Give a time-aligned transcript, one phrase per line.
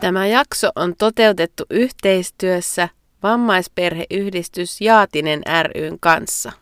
[0.00, 2.88] Tämä jakso on toteutettu yhteistyössä
[3.22, 5.42] vammaisperheyhdistys Jaatinen
[5.74, 6.52] ryn kanssa.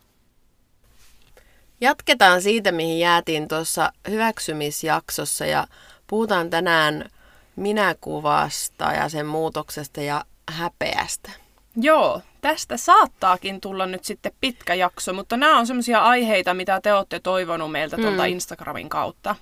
[1.81, 5.67] Jatketaan siitä, mihin jäätiin tuossa hyväksymisjaksossa ja
[6.07, 7.11] puhutaan tänään
[7.57, 11.31] minäkuvasta ja sen muutoksesta ja häpeästä.
[11.77, 16.95] Joo, tästä saattaakin tulla nyt sitten pitkä jakso, mutta nämä on sellaisia aiheita, mitä te
[16.95, 18.29] olette toivonut meiltä tuolta mm.
[18.29, 19.37] Instagramin kautta.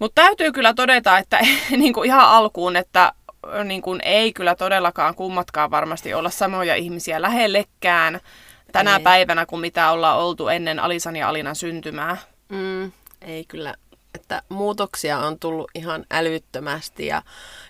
[0.00, 1.38] Mutta täytyy kyllä todeta, että
[1.70, 3.12] niin kuin ihan alkuun, että
[3.64, 8.20] niin kuin ei kyllä todellakaan kummatkaan varmasti olla samoja ihmisiä lähellekään
[8.72, 9.02] tänä ei.
[9.02, 12.16] päivänä kuin mitä ollaan oltu ennen Alisan ja Alinan syntymää.
[12.48, 13.74] Mm, ei kyllä.
[14.14, 17.22] Että muutoksia on tullut ihan älyttömästi ja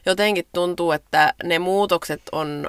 [0.06, 2.66] jotenkin tuntuu, että ne muutokset on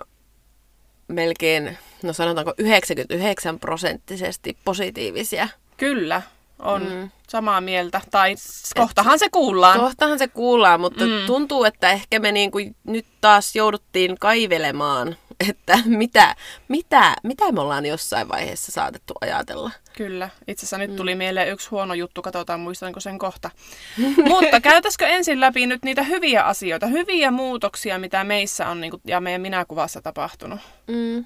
[1.08, 5.48] melkein, no sanotaanko 99 prosenttisesti positiivisia.
[5.78, 6.22] Kyllä,
[6.62, 7.10] on mm.
[7.28, 8.02] samaa mieltä.
[8.12, 8.36] Tai
[8.78, 9.80] kohtahan Et, se kuullaan.
[9.80, 11.26] Kohtahan se kuullaan, mutta mm.
[11.26, 15.16] tuntuu, että ehkä me niinku nyt taas jouduttiin kaivelemaan,
[15.50, 16.36] että mitä,
[16.68, 19.72] mitä, mitä me ollaan jossain vaiheessa saatettu ajatella.
[19.98, 20.30] Kyllä.
[20.48, 21.18] Itse asiassa nyt tuli mm.
[21.18, 23.50] mieleen yksi huono juttu, katsotaan muistanko sen kohta.
[24.30, 29.22] mutta käytäisikö ensin läpi nyt niitä hyviä asioita, hyviä muutoksia, mitä meissä on niinku, ja
[29.22, 30.60] meidän minäkuvassa tapahtunut?
[30.88, 31.26] Mm.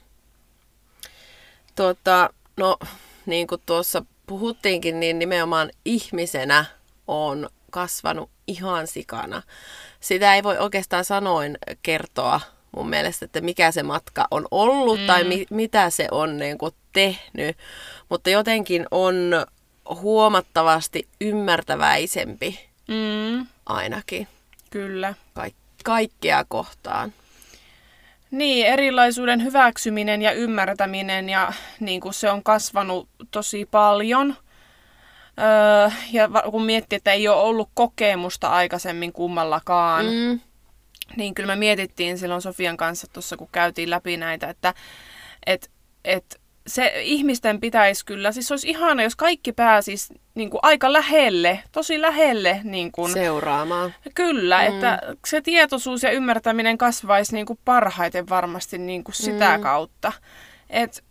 [1.75, 2.77] Tota, no
[3.25, 6.65] niin kuin tuossa puhuttiinkin, niin nimenomaan ihmisenä
[7.07, 9.41] on kasvanut ihan sikana.
[9.99, 12.41] Sitä ei voi oikeastaan sanoin kertoa
[12.75, 15.07] mun mielestä, että mikä se matka on ollut mm.
[15.07, 17.57] tai mi- mitä se on niin kuin, tehnyt.
[18.09, 19.45] Mutta jotenkin on
[20.01, 23.47] huomattavasti ymmärtäväisempi mm.
[23.65, 24.27] ainakin.
[24.69, 25.13] Kyllä.
[25.33, 25.49] Ka-
[25.83, 27.13] kaikkea kohtaan.
[28.31, 34.35] Niin, erilaisuuden hyväksyminen ja ymmärtäminen ja niin kuin se on kasvanut tosi paljon.
[35.39, 40.39] Öö, ja kun miettii, että ei ole ollut kokemusta aikaisemmin kummallakaan, mm.
[41.15, 44.73] niin kyllä me mietittiin silloin Sofian kanssa tuossa, kun käytiin läpi näitä, että
[45.45, 45.71] et,
[46.03, 51.59] et se ihmisten pitäisi kyllä, siis olisi ihana, jos kaikki pääsis niin kuin aika lähelle,
[51.71, 52.61] tosi lähelle.
[52.63, 53.93] Niin kuin, Seuraamaan.
[54.15, 54.67] Kyllä, mm.
[54.67, 59.63] että se tietoisuus ja ymmärtäminen kasvaisi niin kuin parhaiten varmasti niin kuin sitä mm.
[59.63, 60.11] kautta.
[60.69, 61.03] Et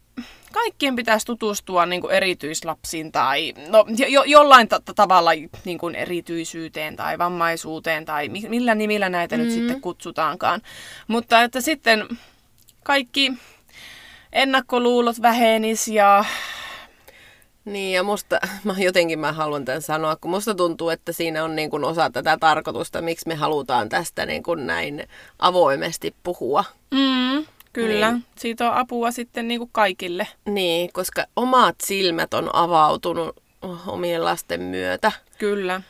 [0.53, 5.31] kaikkien pitäisi tutustua niin kuin erityislapsiin tai no, jo, jollain ta- tavalla
[5.65, 9.43] niin kuin erityisyyteen tai vammaisuuteen tai millä nimillä näitä mm.
[9.43, 10.61] nyt sitten kutsutaankaan.
[11.09, 12.09] Mutta että sitten
[12.85, 13.33] kaikki
[14.35, 16.25] ennakkoluulot vähenis ja...
[17.65, 21.57] Niin, ja musta, mä jotenkin mä haluan tämän sanoa, kun musta tuntuu, että siinä on
[21.57, 25.09] niin kuin osa tätä tarkoitusta, miksi me halutaan tästä niin kuin näin
[25.39, 26.65] avoimesti puhua.
[26.91, 28.25] Mm, kyllä, niin.
[28.37, 30.29] siitä on apua sitten niin kuin kaikille.
[30.45, 33.37] Niin, koska omat silmät on avautunut
[33.87, 35.13] omien lasten myötä.
[35.39, 35.81] Kyllä.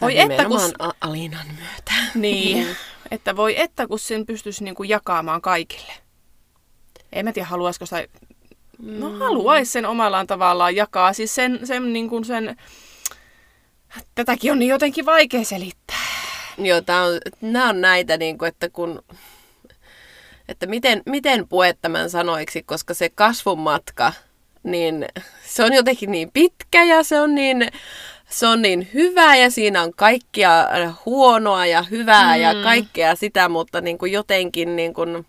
[0.00, 0.60] Voi että kun...
[1.00, 1.92] Alinan myötä.
[2.14, 2.66] Niin,
[3.10, 5.92] että voi että kun sen pystyisi niin kuin jakamaan kaikille
[7.12, 8.06] en mä tiedä haluaisiko sitä,
[8.78, 9.18] no mm.
[9.18, 11.12] haluaisi sen omallaan tavallaan jakaa.
[11.12, 12.56] Siis sen, sen, niin kuin sen,
[14.14, 15.96] tätäkin on niin jotenkin vaikea selittää.
[16.58, 19.02] Joo, tää on, nämä on näitä, niin kuin, että kun
[20.50, 24.12] että miten, miten puet tämän sanoiksi, koska se kasvun matka,
[24.62, 25.06] niin
[25.44, 27.68] se on jotenkin niin pitkä ja se on niin,
[28.28, 30.68] se on niin hyvä ja siinä on kaikkia
[31.06, 32.42] huonoa ja hyvää mm.
[32.42, 35.26] ja kaikkea sitä, mutta niin kuin jotenkin niin kuin,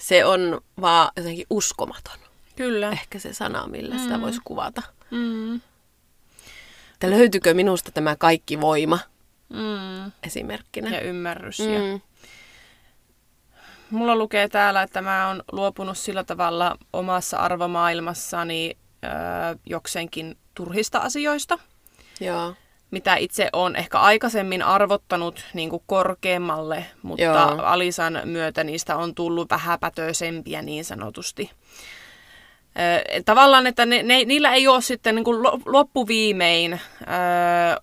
[0.00, 2.18] se on vaan jotenkin uskomaton.
[2.56, 2.90] Kyllä.
[2.90, 4.00] Ehkä se sana, millä mm.
[4.00, 4.82] sitä voisi kuvata.
[5.10, 5.56] Mm.
[6.92, 8.98] Että löytyykö minusta tämä kaikki voima
[9.48, 10.12] mm.
[10.22, 10.90] esimerkkinä.
[10.90, 11.58] Ja ymmärrys.
[11.58, 11.92] Mm.
[11.92, 11.98] Ja...
[13.90, 19.10] Mulla lukee täällä, että mä oon luopunut sillä tavalla omassa arvomaailmassani öö,
[19.66, 21.58] jokseenkin turhista asioista.
[22.20, 22.54] Joo
[22.90, 27.62] mitä itse on ehkä aikaisemmin arvottanut niin kuin korkeammalle, mutta Joo.
[27.62, 31.50] Alisan myötä niistä on tullut vähäpätöisempiä niin sanotusti.
[33.24, 36.76] Tavallaan, että ne, ne, niillä ei ole sitten niin kuin loppuviimein ö,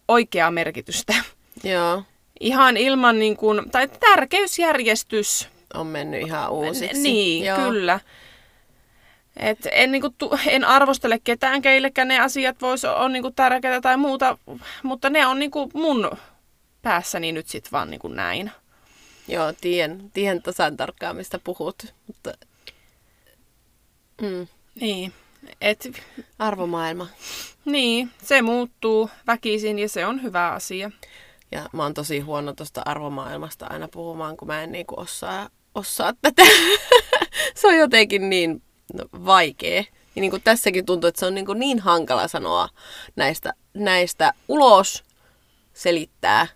[0.08, 1.14] oikeaa merkitystä.
[1.64, 2.04] Joo.
[2.40, 5.50] Ihan ilman, niin kuin, tai tärkeysjärjestys.
[5.74, 7.04] On mennyt ihan uusiksi.
[7.04, 7.58] Niin, Joo.
[7.58, 8.00] kyllä.
[9.38, 13.98] Et en, niinku, tu, en arvostele ketään, keillekään ne asiat vois olla niinku tärkeitä tai
[13.98, 14.38] muuta,
[14.84, 16.12] mutta ne on niinku mun
[16.82, 18.52] päässäni nyt sitten vaan niin kuin näin.
[19.28, 21.94] Joo, tien, tien tasan tarkkaan, mistä puhut.
[22.08, 22.34] Mutta,
[24.22, 24.48] mm,
[24.82, 25.14] Niin,
[25.62, 25.92] et,
[26.40, 27.08] arvomaailma.
[27.66, 30.92] niin, se muuttuu väkisin ja se on hyvä asia.
[31.52, 36.14] Ja mä oon tosi huono tuosta arvomaailmasta aina puhumaan, kun mä en niinku osaa, osaa
[36.22, 36.44] tätä.
[37.56, 38.62] se on jotenkin niin
[39.26, 39.84] vaikea.
[40.16, 42.70] Ja niin kuin tässäkin tuntuu, että se on niin, kuin niin hankala sanoa
[43.16, 45.04] näistä, näistä ulos,
[45.74, 46.48] selittää,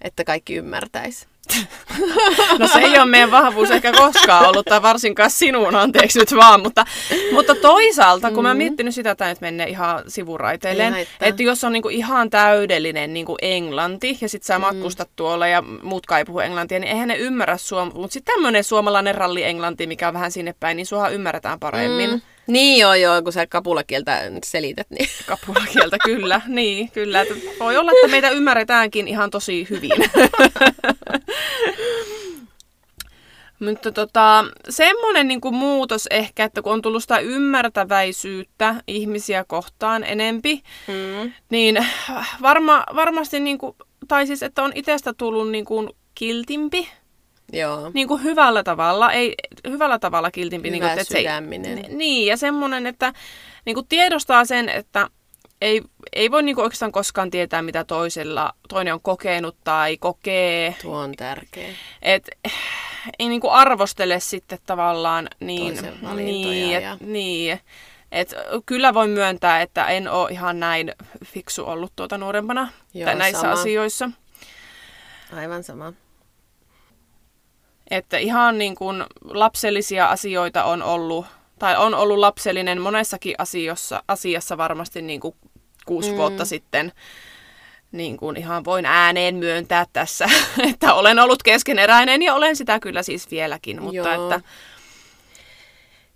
[0.00, 1.26] että kaikki ymmärtäisi.
[2.58, 6.62] No se ei ole meidän vahvuus ehkä koskaan ollut, tai varsinkaan sinun, anteeksi nyt vaan,
[6.62, 6.84] mutta,
[7.32, 11.72] mutta toisaalta, kun mä oon miettinyt sitä, että nyt menee ihan sivuraiteilleen, että jos on
[11.72, 16.78] niinku ihan täydellinen niinku englanti, ja sit sä matkustat tuolla ja muut ei puhu englantia,
[16.78, 20.76] niin eihän ne ymmärrä sua, mutta sitten tämmöinen suomalainen ralli-englanti, mikä on vähän sinne päin,
[20.76, 22.10] niin suahan ymmärretään paremmin.
[22.10, 22.20] Mm.
[22.46, 26.40] Niin joo joo, kun sä kapulakieltä selität, niin Kapulakieltä, kyllä.
[26.46, 27.20] Niin, kyllä.
[27.20, 29.92] Että voi olla, että meitä ymmärretäänkin ihan tosi hyvin.
[33.60, 40.04] Mutta tota, semmoinen niin kuin muutos ehkä, että kun on tullut sitä ymmärtäväisyyttä ihmisiä kohtaan
[40.04, 41.32] enempi, mm.
[41.50, 41.86] niin
[42.42, 43.76] varma, varmasti, niin kuin,
[44.08, 46.88] tai siis, että on itsestä tullut niin kuin kiltimpi,
[47.58, 47.90] joo.
[47.94, 49.34] niin kuin hyvällä tavalla, ei
[49.68, 50.70] hyvällä tavalla kiltimpi.
[50.70, 51.76] niin kuin, Hyvä se ei- sydäminen.
[51.76, 53.12] Ni- Niin, ja semmoinen, että
[53.66, 55.08] niin kuin tiedostaa sen, että
[55.60, 60.74] ei, ei voi niin kuin oikeastaan koskaan tietää, mitä toisella, toinen on kokenut tai kokee.
[60.82, 61.68] Tuo on tärkeä.
[62.02, 62.30] Et,
[63.18, 65.78] ei niin kuin arvostele sitten tavallaan niin,
[66.16, 67.60] niin, ja- et, niin.
[68.12, 68.34] Et,
[68.66, 70.92] kyllä voi myöntää, että en ole ihan näin
[71.24, 73.52] fiksu ollut tuota nuorempana Joo, tai näissä sama.
[73.52, 74.10] asioissa.
[75.36, 75.92] Aivan sama.
[77.94, 81.26] Että ihan niin kuin lapsellisia asioita on ollut,
[81.58, 85.34] tai on ollut lapsellinen monessakin asiassa, asiassa varmasti niin kuin
[85.86, 86.16] kuusi mm.
[86.16, 86.92] vuotta sitten.
[87.92, 90.28] Niin kuin ihan voin ääneen myöntää tässä,
[90.72, 93.82] että olen ollut keskeneräinen ja olen sitä kyllä siis vieläkin.
[93.82, 94.32] Mutta Joo.
[94.32, 94.48] että,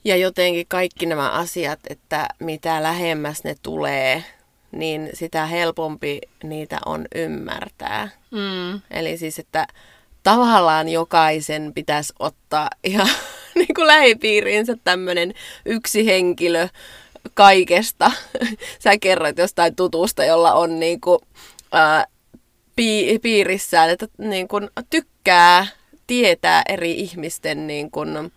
[0.04, 4.24] Ja jotenkin kaikki nämä asiat, että mitä lähemmäs ne tulee,
[4.72, 8.08] niin sitä helpompi niitä on ymmärtää.
[8.30, 9.66] mm, Eli siis, että
[10.30, 13.08] tavallaan jokaisen pitäisi ottaa ihan
[13.54, 15.34] niin kuin lähipiiriinsä tämmöinen
[15.64, 16.68] yksi henkilö
[17.34, 18.12] kaikesta.
[18.84, 21.18] Sä kerroit jostain tutusta, jolla on niin kuin,
[21.72, 22.06] ää,
[22.76, 25.66] pi- piirissään, että niin kuin tykkää
[26.06, 28.32] tietää eri ihmisten niin kuin,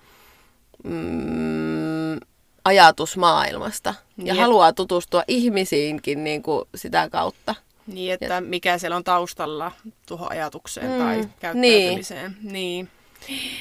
[0.84, 2.20] mm,
[2.66, 3.94] ajatusmaailmasta.
[4.18, 4.42] Ja Jep.
[4.42, 7.56] haluaa tutustua ihmisiinkin niin kuin sitä kautta.
[7.88, 9.72] Niin, että mikä siellä on taustalla
[10.06, 11.34] tuohon ajatukseen Mm, tai niin.
[11.40, 12.38] käyttäytymiseen.
[12.42, 12.54] Niin.
[12.54, 12.90] niin.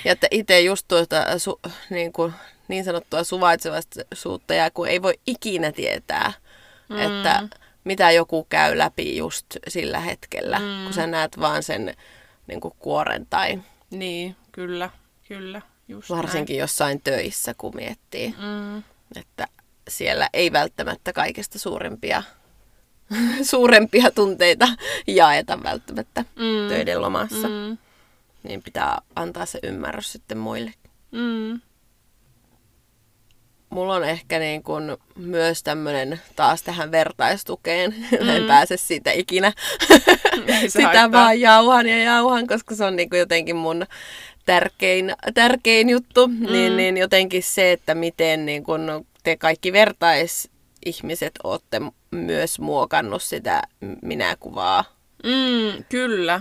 [0.05, 2.33] Ja että itse just tuota su, niin, kuin,
[2.69, 6.33] niin sanottua suvaitsevaisuutta ja kun ei voi ikinä tietää,
[6.89, 6.99] mm.
[6.99, 7.49] että
[7.85, 10.85] mitä joku käy läpi just sillä hetkellä, mm.
[10.85, 11.95] kun sä näet vaan sen
[12.47, 14.91] niin kuin kuoren tai Niin, kyllä,
[15.29, 15.63] kyllä.
[15.89, 18.75] Just varsinkin jossain töissä, kun miettii, näin.
[18.75, 18.83] Mm.
[19.21, 19.47] että
[19.89, 22.23] siellä ei välttämättä kaikista suurimpia,
[23.51, 24.69] suurempia tunteita
[25.07, 26.69] jaeta välttämättä Mm.
[26.69, 27.49] töiden lomassa.
[27.49, 27.79] Mm.
[28.43, 30.73] Niin pitää antaa se ymmärrys sitten muille.
[31.11, 31.61] Mm.
[33.71, 37.95] Mulla on ehkä niin kun myös tämmöinen taas tähän vertaistukeen.
[38.21, 38.29] Mm.
[38.29, 39.53] en pääse siitä ikinä.
[40.69, 41.13] Sitä haittaa.
[41.13, 43.87] vaan jauhan ja jauhan, koska se on niin jotenkin mun
[44.47, 46.29] tärkein, tärkein juttu.
[46.29, 46.53] Mm.
[46.53, 51.81] Niin, niin jotenkin se, että miten niin kun te kaikki vertaisihmiset olette
[52.15, 53.63] myös muokannut sitä
[54.03, 54.85] minäkuvaa.
[55.25, 56.41] Mm, kyllä.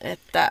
[0.00, 0.50] Että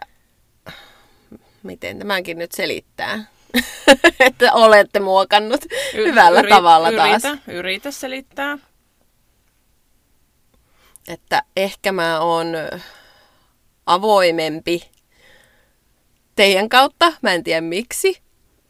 [1.63, 3.25] miten tämänkin nyt selittää.
[4.20, 7.38] että olette muokannut Y- hyvällä yri- tavalla yritä, taas.
[7.48, 8.58] Yritä selittää.
[11.08, 12.48] että ehkä mä oon
[13.86, 14.91] avoimempi
[16.36, 17.13] teidän kautta.
[17.22, 18.22] Mä en tiedä miksi,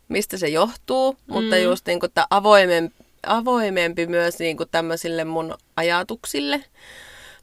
[0.07, 5.53] mistä se johtuu, mutta just niin kuin, että avoimempi, avoimempi myös niin kuin tämmöisille mun
[5.75, 6.63] ajatuksille.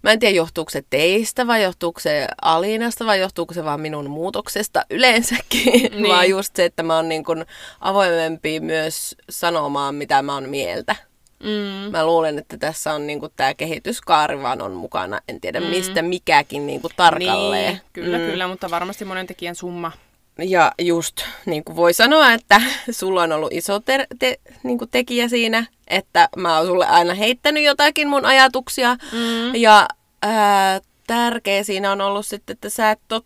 [0.02, 4.10] Mä en tiedä, johtuuko se teistä vai johtuuko se Aliinasta vai johtuuko se vaan minun
[4.10, 5.72] muutoksesta yleensäkin.
[5.92, 6.08] Niin.
[6.08, 7.44] Vaan just se, että mä oon niin kuin
[7.80, 10.96] avoimempi myös sanomaan, mitä mä oon mieltä.
[11.42, 11.90] Mm.
[11.90, 15.20] Mä luulen, että tässä on niinku tämä kehityskaari vaan on mukana.
[15.28, 15.66] En tiedä mm.
[15.66, 17.72] mistä mikäkin niinku tarkalleen.
[17.72, 18.24] Niin, kyllä, mm.
[18.24, 19.92] kyllä, mutta varmasti monen tekijän summa.
[20.38, 22.60] Ja just niin kuin voi sanoa, että
[22.90, 27.14] sulla on ollut iso ter- te- niin kuin tekijä siinä, että mä oon sulle aina
[27.14, 28.96] heittänyt jotakin mun ajatuksia.
[29.12, 29.54] Mm.
[29.54, 29.88] Ja
[30.22, 33.22] ää, tärkeä siinä on ollut sitten, että sä et ole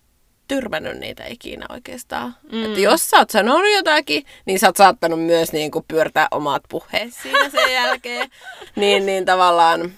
[0.48, 2.36] tyrmännyt niitä ikinä oikeastaan.
[2.52, 2.64] Mm.
[2.64, 6.62] Että jos sä oot sanonut jotakin, niin sä oot saattanut myös niin kuin pyörtää omat
[6.68, 8.30] puheet siinä sen jälkeen.
[8.76, 9.92] niin, niin tavallaan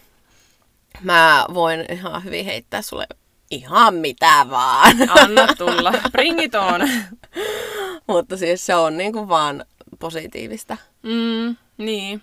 [1.03, 3.07] mä voin ihan hyvin heittää sulle
[3.51, 4.97] ihan mitä vaan.
[5.11, 5.93] Anna tulla.
[6.13, 6.81] Bring it on.
[8.07, 9.65] Mutta siis se on niin kuin vaan
[9.99, 10.77] positiivista.
[11.03, 12.23] Mm, niin.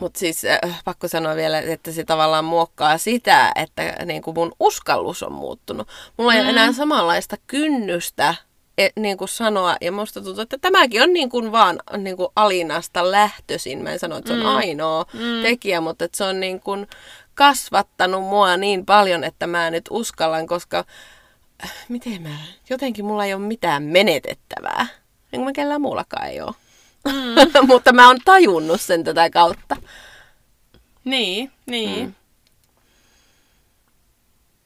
[0.00, 4.52] Mutta siis äh, pakko sanoa vielä, että se tavallaan muokkaa sitä, että niin kuin mun
[4.60, 5.88] uskallus on muuttunut.
[6.16, 8.34] Mulla ei ole enää samanlaista kynnystä
[8.78, 12.28] e, niin kuin sanoa, ja musta tuntuu, että tämäkin on niin kuin vaan niin kuin
[12.36, 13.82] Alinasta lähtöisin.
[13.82, 15.04] Mä en sano, että se on ainoa
[15.42, 16.86] tekijä, mutta että se on niin kuin
[17.34, 20.84] kasvattanut mua niin paljon, että mä nyt uskallan, koska
[21.64, 22.36] äh, miten mä,
[22.70, 24.86] jotenkin mulla ei ole mitään menetettävää.
[25.32, 26.54] Niin kuin mä kellään muullakaan ei ole.
[27.04, 27.66] Mm.
[27.72, 29.76] mutta mä oon tajunnut sen tätä kautta.
[31.04, 32.06] Niin, niin.
[32.06, 32.14] Mm.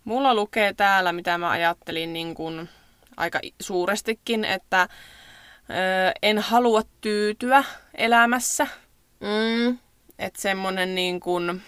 [0.04, 2.68] Mulla lukee täällä, mitä mä ajattelin niin kuin
[3.16, 4.86] aika suurestikin, että ö,
[6.22, 8.66] en halua tyytyä elämässä.
[9.20, 9.78] Mm.
[10.18, 11.62] Että semmonen niin kuin,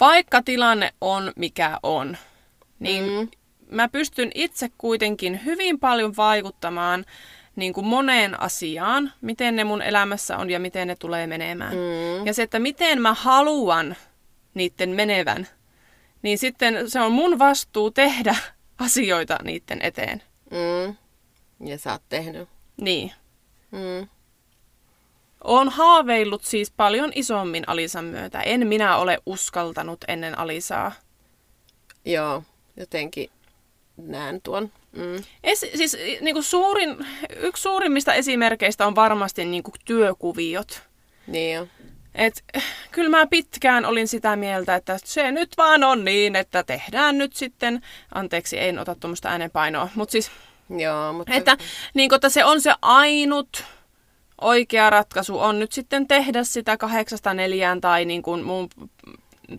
[0.00, 2.16] vaikka tilanne on mikä on,
[2.78, 3.28] niin Mm.
[3.70, 7.04] mä pystyn itse kuitenkin hyvin paljon vaikuttamaan
[7.56, 11.74] niin kuin moneen asiaan, miten ne mun elämässä on ja miten ne tulee menemään.
[11.74, 12.26] Mm.
[12.26, 13.96] Ja se, että miten mä haluan
[14.54, 15.48] niiden menevän,
[16.22, 18.36] niin sitten se on mun vastuu tehdä
[18.86, 20.22] asioita niiden eteen.
[20.50, 20.96] Mm.
[21.68, 22.48] Ja sä oot tehnyt.
[22.80, 23.12] Niin.
[23.70, 24.08] Mm.
[25.44, 28.40] Oon haaveillut siis paljon isommin Alisan myötä.
[28.40, 30.92] En minä ole uskaltanut ennen Alisaa.
[32.04, 32.42] Joo,
[32.76, 33.30] jotenkin
[33.96, 34.72] näen tuon.
[34.92, 35.24] Mm.
[35.44, 40.82] Es, siis niin kuin suurin, yksi suurimmista esimerkkeistä on varmasti niin kuin työkuviot.
[41.26, 41.68] Niin jo.
[42.14, 42.44] Et,
[42.90, 47.32] kyllä mä pitkään olin sitä mieltä, että se nyt vaan on niin, että tehdään nyt
[47.34, 47.82] sitten,
[48.14, 50.30] anteeksi, en ota tuommoista äänenpainoa, mutta siis,
[50.78, 51.34] Joo, mutta...
[51.34, 51.56] että,
[51.94, 53.64] niin kuin, että se on se ainut
[54.40, 58.68] oikea ratkaisu on nyt sitten tehdä sitä kahdeksasta neljään tai niin kuin mun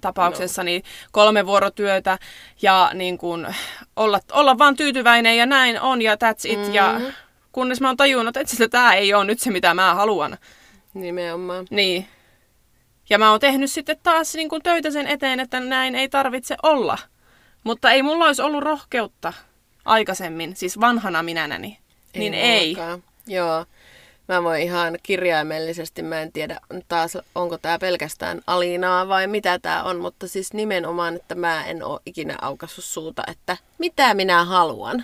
[0.01, 2.17] tapauksessani kolme vuorotyötä
[2.62, 3.48] ja niin kuin
[3.95, 6.67] olla, olla vaan tyytyväinen ja näin on ja that's it.
[6.67, 6.74] Mm.
[6.74, 7.01] Ja
[7.51, 10.38] kunnes mä oon tajunnut, että tämä ei ole nyt se, mitä mä haluan.
[10.93, 11.67] Nimenomaan.
[11.69, 12.07] Niin.
[13.09, 16.55] Ja mä oon tehnyt sitten taas niin kuin töitä sen eteen, että näin ei tarvitse
[16.63, 16.98] olla.
[17.63, 19.33] Mutta ei mulla olisi ollut rohkeutta
[19.86, 21.77] aikaisemmin, siis vanhana minänäni.
[22.15, 22.75] niin ei.
[22.75, 23.03] mullakaan.
[23.27, 23.65] Joo.
[24.29, 29.83] Mä voin ihan kirjaimellisesti, mä en tiedä taas, onko tämä pelkästään Alinaa vai mitä tämä
[29.83, 35.03] on, mutta siis nimenomaan, että mä en ole ikinä aukassut suuta, että mitä minä haluan.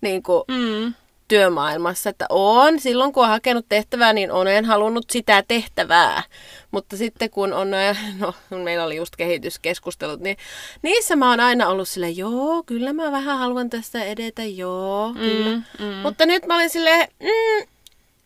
[0.00, 0.94] Niin kuin Mm.
[1.28, 6.22] työmaailmassa, että on, silloin kun on hakenut tehtävää, niin olen halunnut sitä tehtävää.
[6.70, 7.70] Mutta sitten kun on,
[8.20, 10.36] no meillä oli just kehityskeskustelut, niin
[10.82, 15.14] niissä mä oon aina ollut sille, joo, kyllä mä vähän haluan tästä edetä, joo, mm,
[15.20, 15.56] kyllä.
[15.78, 15.84] mm.
[16.02, 17.73] Mutta nyt mä olin silleen, mm,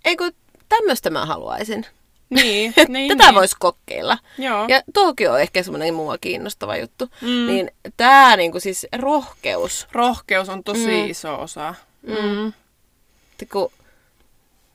[0.04, 0.32] ei kun
[0.68, 1.86] tämmöistä mä haluaisin.
[2.30, 3.34] Niin, niin, Tätä niin.
[3.34, 4.18] voisi kokeilla.
[4.38, 4.64] Joo.
[4.68, 7.08] Ja tuokin on ehkä semmoinen mua kiinnostava juttu.
[7.20, 7.46] Mm.
[7.46, 11.10] Niin tää niinku siis rohkeus, Rohkeus on tosi Mm.
[11.10, 11.74] iso osa.
[12.02, 12.48] Mm.
[12.48, 13.72] että kun,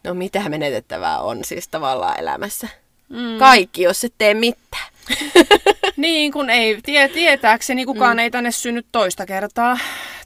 [0.03, 2.67] no mitä menetettävää on siis tavallaan elämässä.
[3.09, 3.37] Mm.
[3.39, 4.93] Kaikki, jos et tee mitään.
[5.97, 8.19] Niin, kun ei tie, tietääkseni kukaan mm.
[8.19, 9.77] ei tänne synny toista kertaa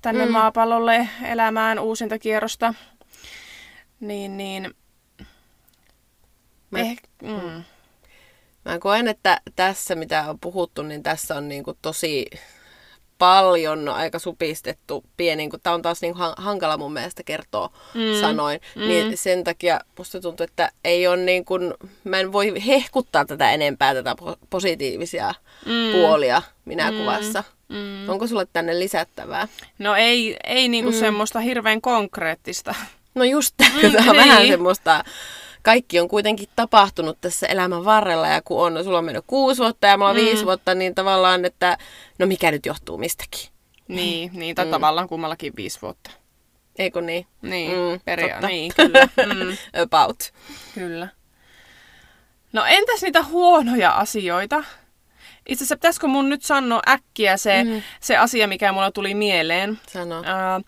[0.02, 0.32] tänne mm.
[0.32, 2.74] maapallolle elämään uusinta kierrosta.
[4.00, 4.74] Niin, niin...
[6.78, 7.64] Mä- Eh, mm.
[8.66, 12.26] Mä koen, että tässä mitä on puhuttu, niin tässä on niinku tosi
[13.18, 18.22] paljon aika supistettu pieni, kun tämä on taas niinku han- hankala mun mielestä kertoa mm.
[18.22, 18.82] sanoin, mm.
[18.82, 23.52] niin sen takia musta tuntuu, että ei ole niin kuin, mä en voi hehkuttaa tätä
[23.52, 25.34] enempää, tätä po- positiivisia
[25.66, 25.92] mm.
[25.92, 26.98] puolia minä mm.
[26.98, 27.44] kuvassa.
[27.70, 28.10] Mm.
[28.10, 29.48] Onko sulle tänne lisättävää?
[29.80, 30.98] No ei, ei niinku mm.
[31.00, 32.76] semmoista hirveän konkreettista.
[33.16, 34.16] No just tämä Mm, on niin.
[34.16, 35.04] vähän semmoista,
[35.64, 39.88] kaikki on kuitenkin tapahtunut tässä elämän varrella ja kun on, sulla on mennyt kuusi vuotta
[39.88, 40.22] ja mulla on mm.
[40.22, 41.78] viisi vuotta, niin tavallaan, että
[42.20, 43.50] no mikä nyt johtuu mistäkin.
[43.88, 44.72] Niin, niin tai mm.
[44.72, 46.12] tavallaan kummallakin viisi vuotta.
[46.80, 47.28] Eikö niin?
[47.42, 48.48] Niin, Mm, mm, peria- totta.
[48.48, 49.06] niin kyllä.
[49.06, 50.34] Mm, About.
[50.74, 51.08] kyllä.
[52.54, 54.64] No entäs niitä huonoja asioita?
[55.48, 57.82] Itse asiassa pitäisikö mun nyt sanoa äkkiä se, mm.
[58.02, 59.80] se asia, mikä mulla tuli mieleen.
[59.88, 60.24] Sano.
[60.26, 60.62] Ää,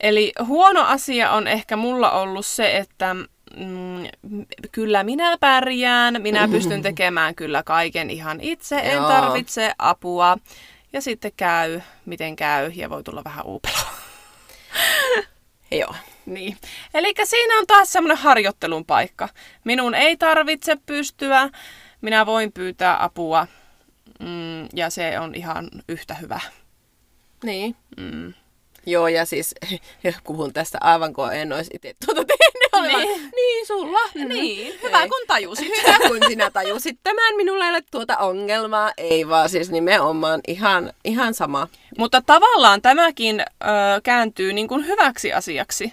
[0.00, 3.16] eli huono asia on ehkä mulla ollut se, että
[3.56, 9.08] mm, kyllä minä pärjään, minä pystyn tekemään kyllä kaiken ihan itse, en Joo.
[9.08, 10.38] tarvitse apua.
[10.92, 13.90] Ja sitten käy, miten käy, ja voi tulla vähän uupeloa.
[15.80, 15.94] Joo.
[16.26, 16.56] Niin.
[16.94, 19.28] Eli siinä on taas semmoinen harjoittelun paikka.
[19.64, 21.50] Minun ei tarvitse pystyä,
[22.00, 23.46] minä voin pyytää apua,
[24.20, 26.40] mm, ja se on ihan yhtä hyvä.
[27.44, 27.76] Niin.
[27.96, 28.34] Mm.
[28.86, 29.54] Joo, ja siis
[30.24, 32.60] puhun tästä aivan kuin en olisi itse tuota tehnyt.
[32.72, 32.98] Oli Niin.
[33.18, 33.30] niin.
[33.36, 33.98] niin sulla.
[34.14, 35.08] Niin, hyvä Ei.
[35.08, 35.68] kun tajusit.
[35.86, 37.36] Hyvä, kun sinä tajusit tämän.
[37.36, 38.92] Minulla ei ole tuota ongelmaa.
[38.96, 41.68] Ei vaan siis nimenomaan ihan, ihan sama.
[41.98, 43.44] Mutta tavallaan tämäkin ö,
[44.02, 45.92] kääntyy niin kuin hyväksi asiaksi.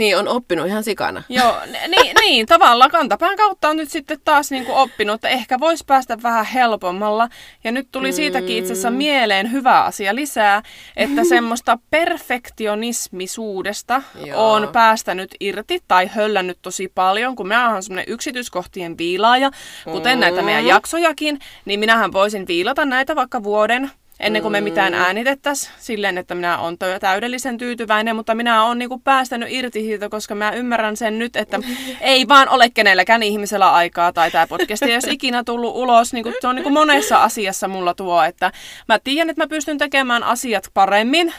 [0.00, 1.22] Niin, on oppinut ihan sikana.
[1.28, 1.56] Joo,
[1.88, 5.84] niin, niin, tavallaan kantapään kautta on nyt sitten taas niin kuin oppinut, että ehkä voisi
[5.86, 7.28] päästä vähän helpommalla.
[7.64, 10.62] Ja nyt tuli siitäkin itse asiassa mieleen hyvä asia lisää,
[10.96, 14.52] että semmoista perfektionismisuudesta Joo.
[14.52, 19.50] on päästänyt irti tai höllännyt tosi paljon, kun minä olen semmoinen yksityiskohtien viilaaja,
[19.84, 20.20] kuten Mm.
[20.20, 23.90] näitä meidän jaksojakin, niin minähän voisin viilata näitä vaikka vuoden
[24.20, 28.98] ennen kuin me mitään äänitettäisiin silleen, että minä olen täydellisen tyytyväinen, mutta minä olen niinku
[28.98, 31.58] päästänyt irti siitä, koska mä ymmärrän sen nyt, että
[32.00, 36.12] ei vaan ole kenelläkään ihmisellä aikaa tai tämä podcast ei olisi ikinä tullut ulos.
[36.12, 38.52] Niinku, se on niinku monessa asiassa mulla tuo, että
[38.88, 41.34] mä tiedän, että mä pystyn tekemään asiat paremmin,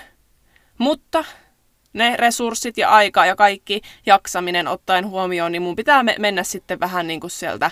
[0.77, 1.23] mutta
[1.93, 6.79] ne resurssit ja aika ja kaikki jaksaminen ottaen huomioon, niin mun pitää me- mennä sitten
[6.79, 7.71] vähän niin kuin sieltä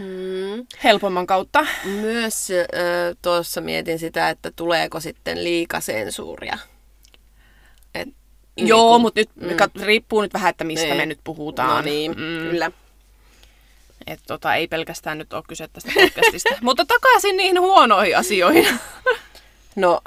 [0.00, 0.66] Hmm.
[0.84, 1.66] helpomman kautta.
[1.84, 6.58] Myös äh, tuossa mietin sitä, että tuleeko sitten liikasensuuria.
[7.94, 8.08] Et,
[8.56, 9.30] Joo, niinku- mutta nyt
[9.74, 9.82] mm.
[9.82, 10.96] riippuu nyt vähän, että mistä Niin.
[10.96, 11.76] me nyt puhutaan.
[11.76, 12.16] No niin, mm.
[12.50, 12.70] kyllä.
[14.06, 16.50] Et tota, ei pelkästään nyt ole kyse tästä podcastista.
[16.62, 18.66] mutta takaisin niihin huonoihin asioihin.
[19.76, 20.00] No,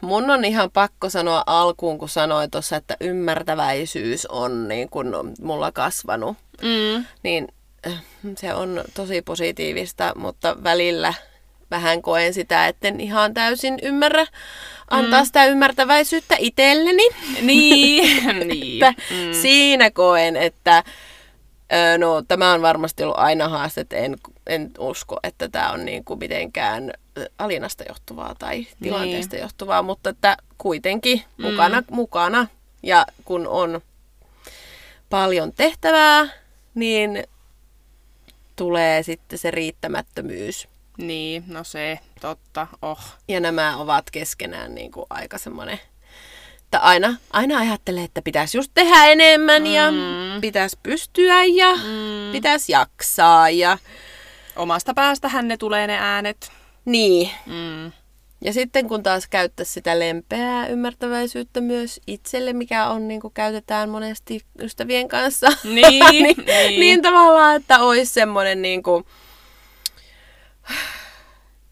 [0.00, 5.72] mun on ihan pakko sanoa alkuun, kun sanoin tuossa, että ymmärtäväisyys on niin kun mulla
[5.72, 6.36] kasvanut.
[6.62, 7.04] Mm.
[7.22, 7.48] Niin
[8.36, 11.14] se on tosi positiivista, mutta välillä
[11.70, 14.26] vähän koen sitä, etten ihan täysin ymmärrä
[14.90, 15.26] antaa mm.
[15.26, 17.08] sitä ymmärtäväisyyttä itselleni.
[17.42, 18.24] niin.
[18.48, 18.84] niin.
[18.84, 19.32] että mm.
[19.32, 20.84] siinä koen, että
[21.98, 26.04] no, tämä on varmasti ollut aina haaste, että en, en usko, että tämä on niin
[26.04, 32.46] kuin mitenkään ö, alinnasta johtuvaa tai tilanteesta johtuvaa, mutta että kuitenkin mukana, mukana
[32.82, 33.80] ja kun on
[35.10, 36.28] paljon tehtävää,
[36.74, 37.24] niin
[38.56, 40.68] tulee sitten se riittämättömyys.
[40.98, 43.00] Niin, no se, totta, oh.
[43.28, 45.80] Ja nämä ovat keskenään niin kuin aika semmoinen,
[46.64, 50.40] että aina, aina ajattelee, että pitäisi just tehdä enemmän ja Mm.
[50.40, 52.32] pitäisi pystyä ja Mm.
[52.32, 53.78] pitäisi jaksaa ja
[54.56, 56.52] Omasta päästähän ne tulee ne äänet.
[56.84, 57.30] niin.
[57.46, 57.92] Mm.
[58.44, 63.90] Ja sitten kun taas käyttäisi sitä lempeää ymmärtäväisyyttä myös itselle, mikä on niin kuin käytetään
[63.90, 66.80] monesti ystävien kanssa, Niin, niin, niin.
[66.80, 69.04] niin tavallaan, että olisi semmoinen niin kuin,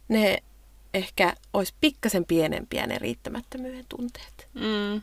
[0.08, 0.38] ne
[0.94, 4.48] ehkä olisi pikkasen pienempiä ne riittämättömyyden tunteet.
[4.54, 5.02] Mm.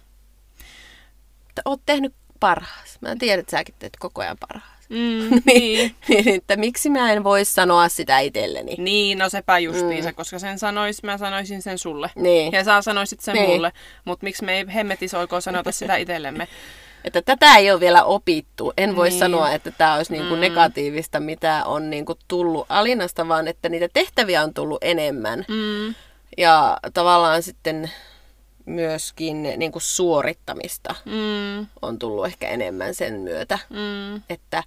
[1.66, 2.98] Oot tehnyt parhaas.
[3.02, 4.79] Mä tiedän, että säkin teet koko ajan parhaas.
[4.90, 5.42] Mm.
[5.46, 5.96] niin.
[6.08, 8.76] niin, että miksi mä en voi sanoa sitä itselleni.
[8.78, 10.16] Niin, no sepä justiinsa, mm.
[10.16, 12.12] koska sen sanois, mä sanoisin sen sulle.
[12.16, 12.52] Niin.
[12.52, 13.50] Ja sä sanoisit sen Niin.
[13.50, 13.72] mulle.
[14.06, 16.48] Mutta miksi me ei hemmetis oikein sanota sitä itsellemme?
[17.06, 18.74] Että tätä ei ole vielä opittu.
[18.78, 19.20] En voi Niin.
[19.20, 20.42] sanoa, että tämä olisi niinku Mm.
[20.42, 25.46] negatiivista, mitä on niinku tullut alinnasta, vaan että niitä tehtäviä on tullut enemmän.
[25.48, 25.96] Mm.
[26.38, 27.92] Ja tavallaan sitten
[28.70, 31.68] myöskin niinku suorittamista Mm.
[31.82, 34.22] on tullut ehkä enemmän sen myötä, Mm.
[34.30, 34.64] että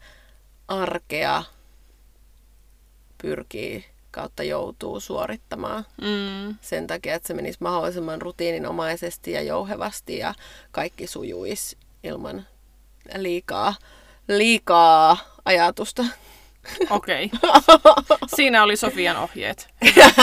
[0.69, 1.43] arkea
[3.23, 6.57] pyrkii kautta joutuu suorittamaan Mm.
[6.61, 10.35] sen takia, että se menisi mahdollisimman rutiininomaisesti ja jouhevasti ja
[10.71, 12.47] kaikki sujuisi ilman
[13.17, 13.75] liikaa,
[14.29, 16.05] liikaa ajatusta.
[16.91, 17.31] Okei.
[18.37, 19.69] Siinä oli Sofian ohjeet.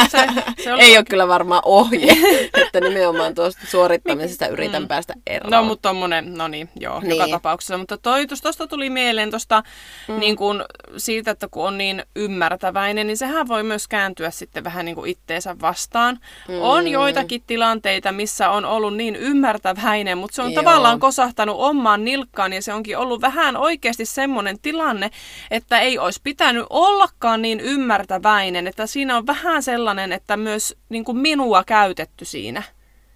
[0.09, 0.27] Se,
[0.63, 0.81] se oli...
[0.81, 2.17] Ei ole kyllä varmaan ohje,
[2.65, 5.51] että nimenomaan tuosta suorittamisesta yritän päästä eroon.
[5.51, 7.09] No, mutta tommonen, no niin, joo, niin.
[7.09, 7.31] joka Niin.
[7.31, 7.77] tapauksessa.
[7.77, 9.63] Mutta toi, tuosta tuli mieleen tosta,
[10.07, 10.19] mm.
[10.19, 10.65] niin kun,
[10.97, 15.11] siitä, että kun on niin ymmärtäväinen, niin sehän voi myös kääntyä sitten vähän niin kuin
[15.11, 16.19] itteensä vastaan.
[16.47, 16.61] Mm.
[16.61, 20.63] On joitakin tilanteita, missä on ollut niin ymmärtäväinen, mutta se on Joo.
[20.63, 25.09] tavallaan kosahtanut omaan nilkkaan ja se onkin ollut vähän oikeasti semmoinen tilanne,
[25.51, 31.03] että ei olisi pitänyt ollakaan niin ymmärtäväinen, että siinä on vähän sellainen, että myös niin
[31.03, 32.63] kuin minua käytetty siinä.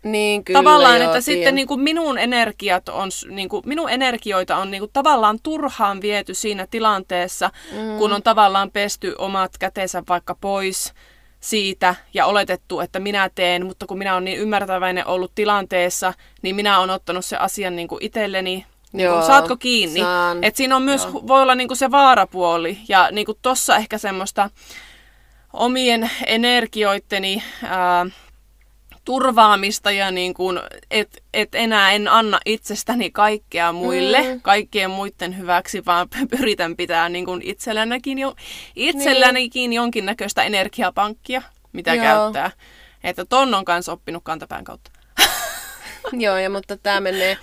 [0.03, 1.23] niin, kyllä, Tavallaan, joo, että tiedän.
[1.23, 6.01] sitten niin kuin minun energiat on, niin kuin, minun energioita on niin kuin tavallaan turhaan
[6.01, 7.97] viety siinä tilanteessa, mm.
[7.97, 10.93] kun on tavallaan pesty omat kätensä vaikka pois
[11.39, 16.55] siitä ja oletettu, että minä teen, mutta kun minä olen niin ymmärtäväinen ollut tilanteessa, niin
[16.55, 18.51] minä olen ottanut se asian niin kuin itselleni.
[18.51, 19.99] Niin kuin, Joo, saatko kiinni?
[19.99, 20.43] saan.
[20.43, 23.97] Et siinä on myös, voi olla niin kuin se vaarapuoli ja niin kuin tossa ehkä
[23.97, 24.49] semmoista
[25.53, 28.05] omien energioitteni ää,
[29.05, 30.59] turvaamista ja niin kuin,
[30.91, 34.41] et, et enää en anna itsestäni kaikkea muille, Mm.
[34.41, 38.35] kaikkien muiden hyväksi, vaan pyritän pitää niin kuin itsellänikin, jo,
[38.75, 39.73] itsellänikin niin.
[39.73, 41.41] jonkinnäköistä energiapankkia,
[41.73, 41.93] mitä.
[41.93, 42.03] Joo.
[42.05, 42.51] käyttää.
[43.03, 44.91] Että ton on kanssa oppinut kantapään kautta.
[46.13, 47.37] Joo, ja, mutta tämä menee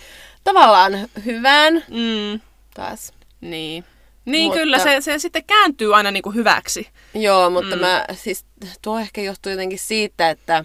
[0.44, 0.92] tavallaan
[1.24, 2.40] hyvään Mm,
[2.74, 3.12] taas.
[3.40, 3.84] niin.
[4.24, 6.88] Niin Mutta- kyllä, se, se sitten kääntyy aina niin kuin hyväksi.
[7.14, 7.80] Joo, mutta mm.
[7.82, 8.44] mä, siis
[8.82, 10.64] tuo ehkä johtuu jotenkin siitä, että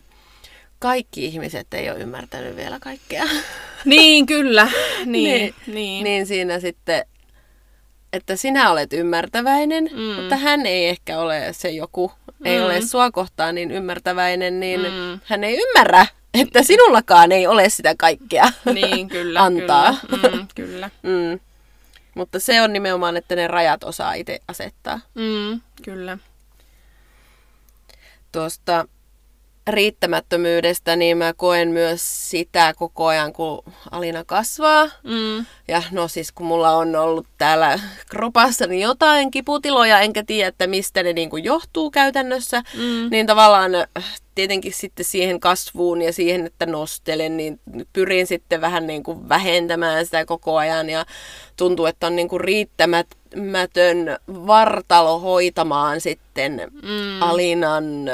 [0.80, 3.24] kaikki ihmiset ei ole ymmärtänyt vielä kaikkea.
[3.86, 4.68] Niin, kyllä.
[5.06, 5.54] Niin, Niin.
[5.68, 6.04] niin.
[6.04, 7.06] niin siinä sitten,
[8.14, 10.00] että sinä olet ymmärtäväinen, Mm.
[10.00, 10.16] mm.
[10.22, 12.12] mutta hän ei ehkä ole se joku,
[12.46, 12.66] ei Mm.
[12.66, 14.88] ole sua kohtaan niin ymmärtäväinen, niin Mm.
[14.88, 15.20] mm.
[15.26, 19.44] hän ei ymmärrä, että sinullakaan ei ole sitä kaikkea Niin, kyllä.
[19.44, 19.96] antaa.
[20.10, 20.38] Kyllä.
[20.38, 20.90] Mm, kyllä.
[21.04, 21.40] Mm.
[22.16, 25.00] Mutta se on nimenomaan, että ne rajat osaa itse asettaa.
[25.16, 26.18] Mm, kyllä.
[28.32, 28.88] Tuosta
[29.68, 34.90] riittämättömyydestä, niin mä koen myös sitä koko ajan, kun Alina kasvaa.
[35.04, 40.68] Mm, Ja no siis kun mulla on ollut täällä kropassani jotain kiputiloja, enkä tiedä, että
[40.68, 43.86] mistä ne niin kuin johtuu käytännössä, mm, niin tavallaan äh,
[44.36, 47.60] tietenkin sitten siihen kasvuun ja siihen, että nostelen, niin
[47.94, 51.06] pyrin sitten vähän niin kuin vähentämään sitä koko ajan ja
[51.58, 57.22] tuntuu, että on niin kuin riittämätön vartalo hoitamaan sitten mm.
[57.22, 58.06] Alinan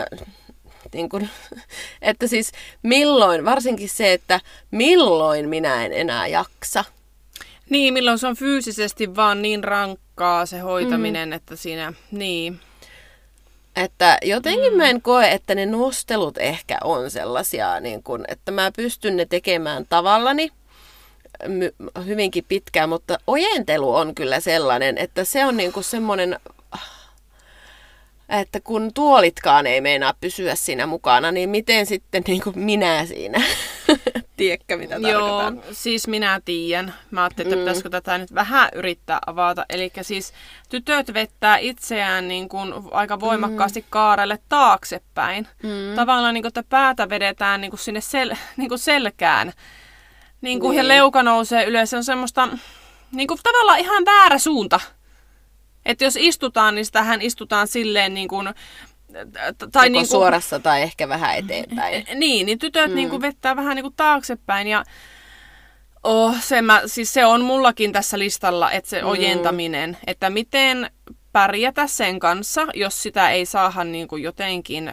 [0.93, 1.29] niin kuin,
[2.01, 2.51] että siis
[2.83, 4.39] milloin, varsinkin se, että
[4.71, 6.83] milloin minä en enää jaksa.
[7.69, 11.33] Niin, milloin se on fyysisesti vaan niin rankkaa se hoitaminen, mm.
[11.33, 12.59] että siinä, niin.
[13.75, 14.77] Että jotenkin mm.
[14.77, 19.25] mä en koe, että ne nostelut ehkä on sellaisia, niin kun, että mä pystyn ne
[19.25, 20.51] tekemään tavallani
[22.05, 26.39] hyvinkin pitkään, mutta ojentelu on kyllä sellainen, että se on niin kuin semmoinen,
[28.39, 33.41] että kun tuolitkaan ei meinaa pysyä siinä mukana, niin miten sitten niin kuin minä siinä?
[34.37, 35.61] Tiedätkö, mitä Joo, tarkoitan?
[35.71, 36.93] siis minä tiedän.
[37.11, 37.61] Mä ajattelin, että Mm.
[37.61, 39.65] pitäisikö tätä nyt vähän yrittää avata.
[39.69, 40.33] Eli siis
[40.69, 45.47] tytöt vettää itseään niin kuin aika voimakkaasti kaarelle taaksepäin.
[45.63, 45.95] Mm.
[45.95, 49.53] Tavallaan niin kuin, että päätä vedetään niin kuin sinne sel, niin kuin selkään.
[50.41, 50.87] Niin kuin, ja Niin.
[50.87, 51.89] leuka nousee ylös.
[51.89, 52.47] Se on semmoista
[53.11, 54.79] niin kuin, tavallaan ihan väärä suunta.
[55.85, 58.49] Että jos istutaan, niin sitähän istutaan silleen niin kuin,
[59.71, 62.05] Tai niin kuin, suorassa tai ehkä vähän eteenpäin.
[62.15, 62.95] niin, niin tytöt mm.
[62.95, 64.83] niin kuin vettää vähän niin kuin taaksepäin ja
[66.03, 69.07] oh, se, mä, siis se on mullakin tässä listalla, että se Mm.
[69.07, 70.91] ojentaminen, että miten
[71.31, 74.91] pärjätä sen kanssa, jos sitä ei saada niin kuin jotenkin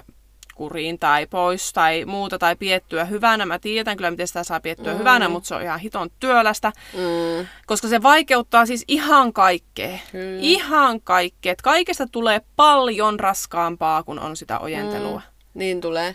[0.58, 3.46] kuriin tai pois tai muuta tai piettyä hyvänä.
[3.46, 4.98] Mä tiedän kyllä, miten sitä saa piettyä mm.
[4.98, 7.46] hyvänä, mutta se on ihan hiton työlästä, Mm.
[7.66, 9.98] koska se vaikeuttaa siis ihan kaikkea.
[10.12, 10.38] Kyllä.
[10.40, 11.52] Ihan kaikkea.
[11.52, 15.22] Et kaikesta tulee paljon raskaampaa, kun on sitä ojentelua.
[15.54, 16.14] Niin tulee.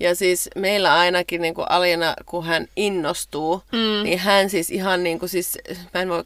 [0.00, 4.02] Ja siis meillä ainakin niin kuin Alina, kun hän innostuu, Mm.
[4.02, 5.58] niin hän siis ihan niin kuin siis,
[5.94, 6.24] mä en voi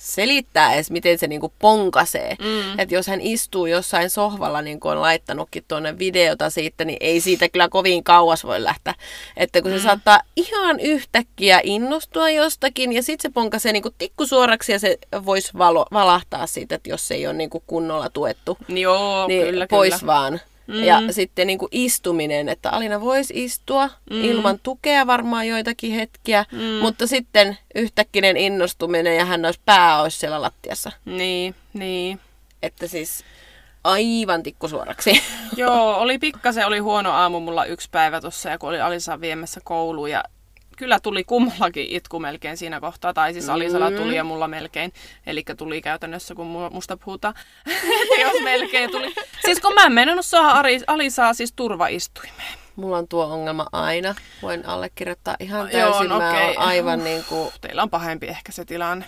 [0.00, 2.36] selittää edes, miten se niin kuin ponkasee.
[2.38, 2.78] Mm.
[2.78, 7.20] Että jos hän istuu jossain sohvalla, niin kuin on laittanutkin tuonne videota siitä, niin ei
[7.20, 8.94] siitä kyllä kovin kauas voi lähteä.
[9.36, 14.72] Että kun se saattaa ihan yhtäkkiä innostua jostakin, ja sitten se ponkasee niin kuin tikkusuoraksi,
[14.72, 18.58] ja se voisi valo, valahtaa siitä, että jos se ei ole niin kuin kunnolla tuettu
[18.68, 20.06] Joo, niin kyllä, pois kyllä.
[20.06, 20.40] vaan.
[20.70, 20.84] Mm.
[20.84, 24.24] Ja sitten niin kuin istuminen, että Alina voisi istua mm.
[24.24, 26.58] ilman tukea varmaan joitakin hetkiä, mm.
[26.58, 30.92] mutta sitten yhtäkkinen innostuminen ja hän olisi pää olisi siellä lattiassa.
[31.04, 32.20] Niin, niin.
[32.62, 33.24] Että siis
[33.84, 35.22] aivan tikkusuoraksi.
[35.56, 39.60] Joo, oli pikkasen, oli huono aamu mulla yksi päivä tuossa, ja kun oli Alisa viemässä
[39.64, 40.24] kouluun, ja
[40.80, 44.92] kyllä tuli kummallakin itku melkein siinä kohtaa, tai siis Alisalla tuli ja mulla melkein,
[45.26, 47.34] eli tuli käytännössä, kun mu- musta puhutaan,
[48.22, 49.14] jos melkein tuli.
[49.44, 52.58] Siis kun mä en saada Ari- Alisaa siis turvaistuimeen.
[52.76, 54.14] Mulla on tuo ongelma aina.
[54.42, 56.08] Voin allekirjoittaa ihan Joo, täysin.
[56.08, 56.46] no Mä okei.
[56.46, 57.52] oon aivan niin kuin...
[57.60, 59.04] Teillä on pahempi ehkä se tilanne,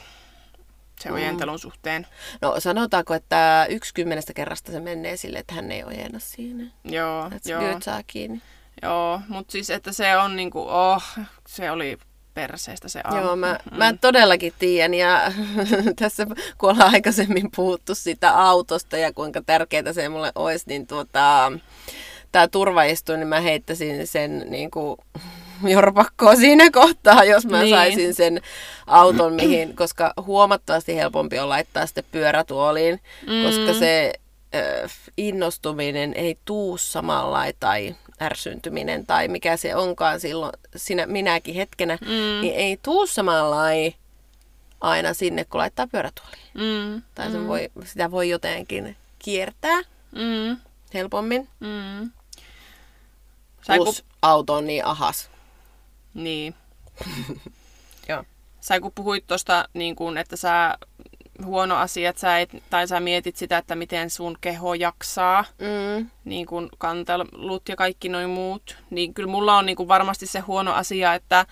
[1.01, 2.07] se ojentelun suhteen.
[2.43, 6.65] No sanotaanko, että yksi kymmenestä kerrasta se menee sille, että hän ei ojenna siinä.
[6.85, 7.63] Joo, joo.
[7.63, 7.81] Joo.
[7.81, 8.43] saa kiinni.
[8.83, 11.03] Joo, mutta siis että se on niinku, oh,
[11.49, 11.99] se oli
[12.35, 13.21] perseestä se aamu.
[13.21, 15.33] Joo, mä, mä todellakin tiedän ja
[15.99, 16.27] tässä
[16.59, 21.53] kun ollaan aikaisemmin puhuttu sitä autosta ja kuinka tärkeää se mulle olisi, niin tuota,
[22.33, 24.97] tämä turvaistuin, niin mä heittäisin sen niin kuin,
[25.75, 27.77] jorpakkoon siinä kohtaa, jos mä niin.
[27.77, 28.41] saisin sen
[28.87, 33.45] auton, mihin, koska huomattavasti helpompi on laittaa sitten pyörätuoliin, mm.
[33.45, 34.13] koska se
[34.55, 41.99] ö, innostuminen ei tuu samalla tai ärsyntyminen tai mikä se onkaan silloin sinä, minäkin hetkenä,
[42.01, 42.07] Mm.
[42.09, 42.41] mm.
[42.41, 43.57] niin ei tuu samalla
[44.81, 46.43] aina sinne, kun laittaa pyörätuoliin.
[46.55, 49.79] Mm, Tai sen voi, sitä voi jotenkin kiertää
[50.13, 50.57] mm,
[50.95, 51.49] helpommin.
[51.61, 52.11] mm.
[53.67, 55.31] Kun, Plus auto on niin ahas.
[56.15, 56.55] niin.
[58.09, 58.25] Joo.
[58.61, 60.79] Sä kun puhuit tuosta, niin kun, että sä
[61.47, 66.11] huono asia, että sä, et, tai sä mietit sitä, että miten sun keho jaksaa, Mm.
[66.25, 70.41] niin kuin kantelut ja kaikki noin muut, niin kyllä mulla on niin kuin varmasti se
[70.41, 71.47] huono asia, että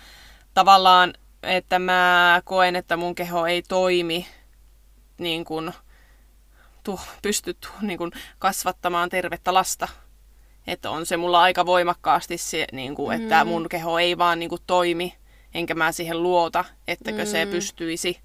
[0.54, 4.26] tavallaan, että mä koen, että mun keho ei toimi
[5.18, 5.72] niin kuin,
[6.84, 9.88] tu, pysty tu, niin kuin, kasvattamaan tervettä lasta.
[10.66, 14.48] Että on se mulla aika voimakkaasti se, niin kuin, että mun keho ei vaan niin
[14.48, 15.14] kuin, toimi,
[15.54, 18.20] enkä mä siihen luota, ettäkö se pystyisi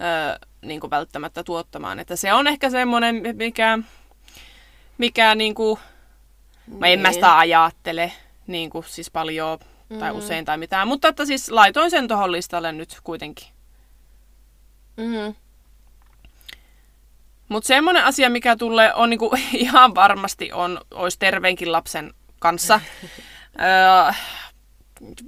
[0.00, 1.98] ö, niin kuin, välttämättä tuottamaan.
[1.98, 3.78] Että se on ehkä semmoinen, mikä,
[4.98, 5.80] mikä niin kuin,
[6.78, 7.14] mä en mä Niin.
[7.14, 8.12] sitä ajattele
[8.46, 9.58] niin kuin, siis paljon
[9.98, 13.46] tai usein tai mitään, mutta että siis laitoin sen tuohon listalle nyt kuitenkin.
[14.96, 15.34] Mm.
[17.48, 22.80] Mutta semmoinen asia, mikä tulee, on niinku, ihan varmasti on, olisi terveenkin lapsen kanssa.
[23.60, 24.12] öö,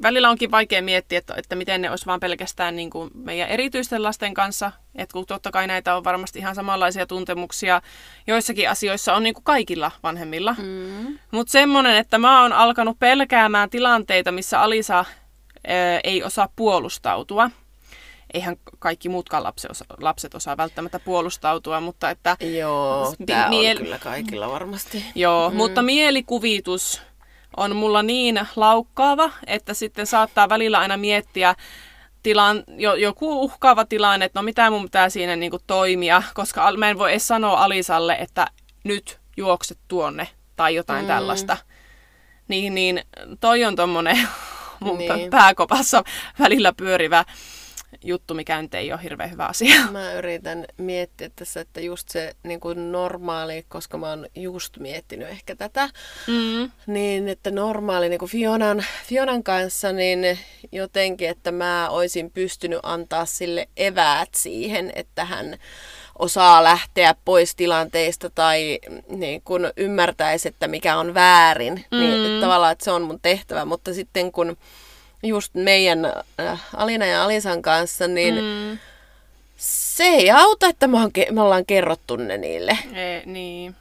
[0.03, 4.03] välillä onkin vaikea miettiä, että, että miten ne olisi vaan pelkästään niin kuin meidän erityisten
[4.03, 4.73] lasten kanssa.
[4.95, 7.83] Että kun totta kai näitä on varmasti ihan samanlaisia tuntemuksia.
[8.27, 10.55] Joissakin asioissa on niin kuin kaikilla vanhemmilla.
[10.59, 11.19] Mm.
[11.31, 15.05] Mutta semmoinen, että mä oon alkanut pelkäämään tilanteita, missä Alisa
[15.69, 15.71] ö,
[16.05, 17.51] ei osaa puolustautua.
[18.35, 23.83] Eihän kaikki muutkaan lapset osaa, lapset osaa välttämättä puolustautua, mutta että Joo, tämä miel- on
[23.83, 25.05] kyllä kaikilla varmasti.
[25.15, 25.57] Joo, mm.
[25.57, 27.03] mutta mielikuvitus
[27.57, 31.55] on mulla niin laukkaava, että sitten saattaa välillä aina miettiä
[32.23, 36.91] tilan, jo, joku uhkaava tilanne, että no mitä mun pitää siinä niinku toimia, koska mä
[36.91, 38.47] en voi edes sanoa Alisalle, että
[38.85, 41.09] nyt juokset tuonne tai jotain mm.
[41.09, 41.57] tällaista.
[42.49, 43.03] Niin, niin
[43.41, 44.19] toi on tommonen
[44.81, 45.13] mun Niin.
[45.15, 45.31] niin.
[45.31, 46.05] pääkopassa
[46.39, 47.25] välillä pyörivä
[48.05, 49.81] juttu, mikä nyt ei ole hirveän hyvä asia.
[49.91, 55.29] Mä yritän miettiä tässä, että just se niin kuin normaali, koska mä oon just miettinyt
[55.29, 55.89] ehkä tätä,
[56.27, 56.71] Mm.
[56.87, 60.39] niin että normaali niin kuin Fionan, Fionan kanssa, niin
[60.73, 65.57] jotenkin, että mä oisin pystynyt antaa sille eväät siihen, että hän
[66.19, 71.85] osaa lähteä pois tilanteista tai niin kun ymmärtäisi, että mikä on väärin.
[71.91, 71.99] Mm.
[71.99, 74.57] Niin että tavallaan, että se on mun tehtävä, mutta sitten kun
[75.23, 76.05] just meidän
[76.41, 78.41] äh, Alina ja Alisan kanssa, niin mm.
[78.71, 78.79] Mm.
[79.57, 82.79] se ei auta, että me, on, me ollaan kerrottu ne niille.
[82.93, 83.77] E, niin.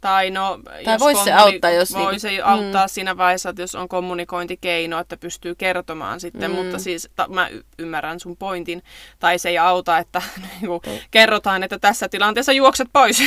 [0.00, 2.90] Tai no, Tai vois se auttaa, jos Voi niinku- se auttaa mm.
[2.90, 6.56] siinä vaiheessa, että jos on kommunikointikeino, että pystyy kertomaan sitten, mm.
[6.56, 8.82] mutta siis ta, mä y- ymmärrän sun pointin.
[9.18, 10.22] Tai se ei auta, että
[10.60, 13.22] niinku, kerrotaan, että tässä tilanteessa juokset pois.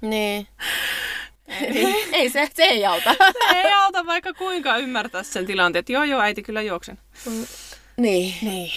[0.00, 0.46] Niin.
[1.48, 3.10] ei, ei se, se ei auta.
[3.56, 6.98] ei auta vaikka kuinka ymmärtää sen tilanteen, että joo joo äiti kyllä juoksen.
[7.96, 8.34] niin.
[8.42, 8.70] Niin.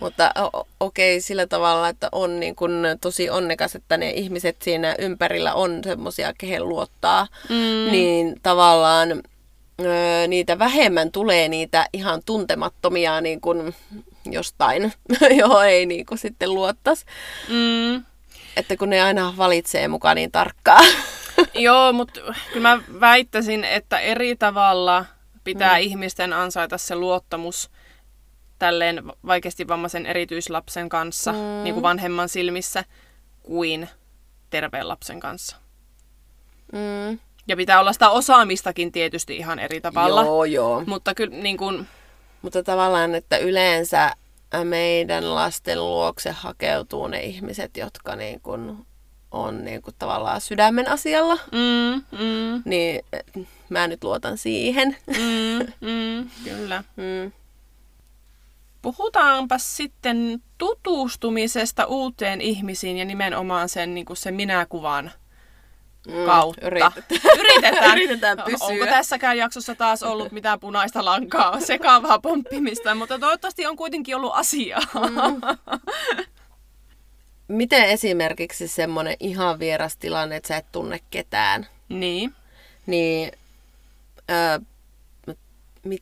[0.00, 0.32] Mutta
[0.80, 5.80] okei sillä tavalla, että on niin kun tosi onnekas, että ne ihmiset siinä ympärillä on
[5.84, 7.26] semmoisia, kehen luottaa.
[7.48, 7.92] Mm.
[7.92, 9.22] Niin tavallaan
[9.80, 13.74] ö, niitä vähemmän tulee niitä ihan tuntemattomia niin kun
[14.26, 14.92] jostain,
[15.40, 17.04] johon ei niin kun sitten luottaisi.
[17.48, 18.04] Mm.
[18.56, 20.84] Että kun ne aina valitsee mukaan niin tarkkaan.
[21.58, 22.20] Joo, mutta
[22.52, 25.04] kyllä mä väittäisin, että eri tavalla
[25.44, 25.80] pitää mm.
[25.80, 27.70] ihmisten ansaita se luottamus
[28.58, 31.38] tälleen vaikeasti vammaisen erityislapsen kanssa, mm.
[31.64, 32.84] niin kuin vanhemman silmissä,
[33.42, 33.88] kuin
[34.50, 35.56] terveen lapsen kanssa.
[36.72, 37.18] Mm.
[37.48, 40.22] Ja pitää olla sitä osaamistakin tietysti ihan eri tavalla.
[40.22, 40.84] Joo, joo.
[40.86, 41.86] Mutta kyllä niin kuin,
[42.42, 44.16] Mutta tavallaan, että yleensä
[44.64, 48.86] meidän lasten luokse hakeutuu ne ihmiset, jotka niin kuin
[49.30, 51.34] on niin kuin tavallaan sydämen asialla.
[51.52, 54.96] mm, mm, Niin eh, mä nyt luotan siihen.
[55.06, 56.84] mm, mm, kyllä.
[56.96, 57.32] Mm.
[58.82, 65.10] Puhutaanpa sitten tutustumisesta uuteen ihmisiin ja nimenomaan sen, niin kuin sen minäkuvan
[66.08, 66.66] Mm, kautta.
[66.66, 67.04] yritetään.
[67.38, 67.92] Yritetään.
[67.98, 68.66] Yritetään pysyä.
[68.66, 74.32] Onko tässäkään jaksossa taas ollut mitään punaista lankaa, sekaavaa pomppimista, mutta toivottavasti on kuitenkin ollut
[74.34, 74.80] asiaa.
[74.94, 75.40] Mm.
[77.48, 82.34] Miten esimerkiksi semmoinen ihan vieras tilanne, että sä et tunne ketään, niin.
[82.86, 83.32] niin
[84.30, 84.60] ö,
[85.84, 85.98] mi,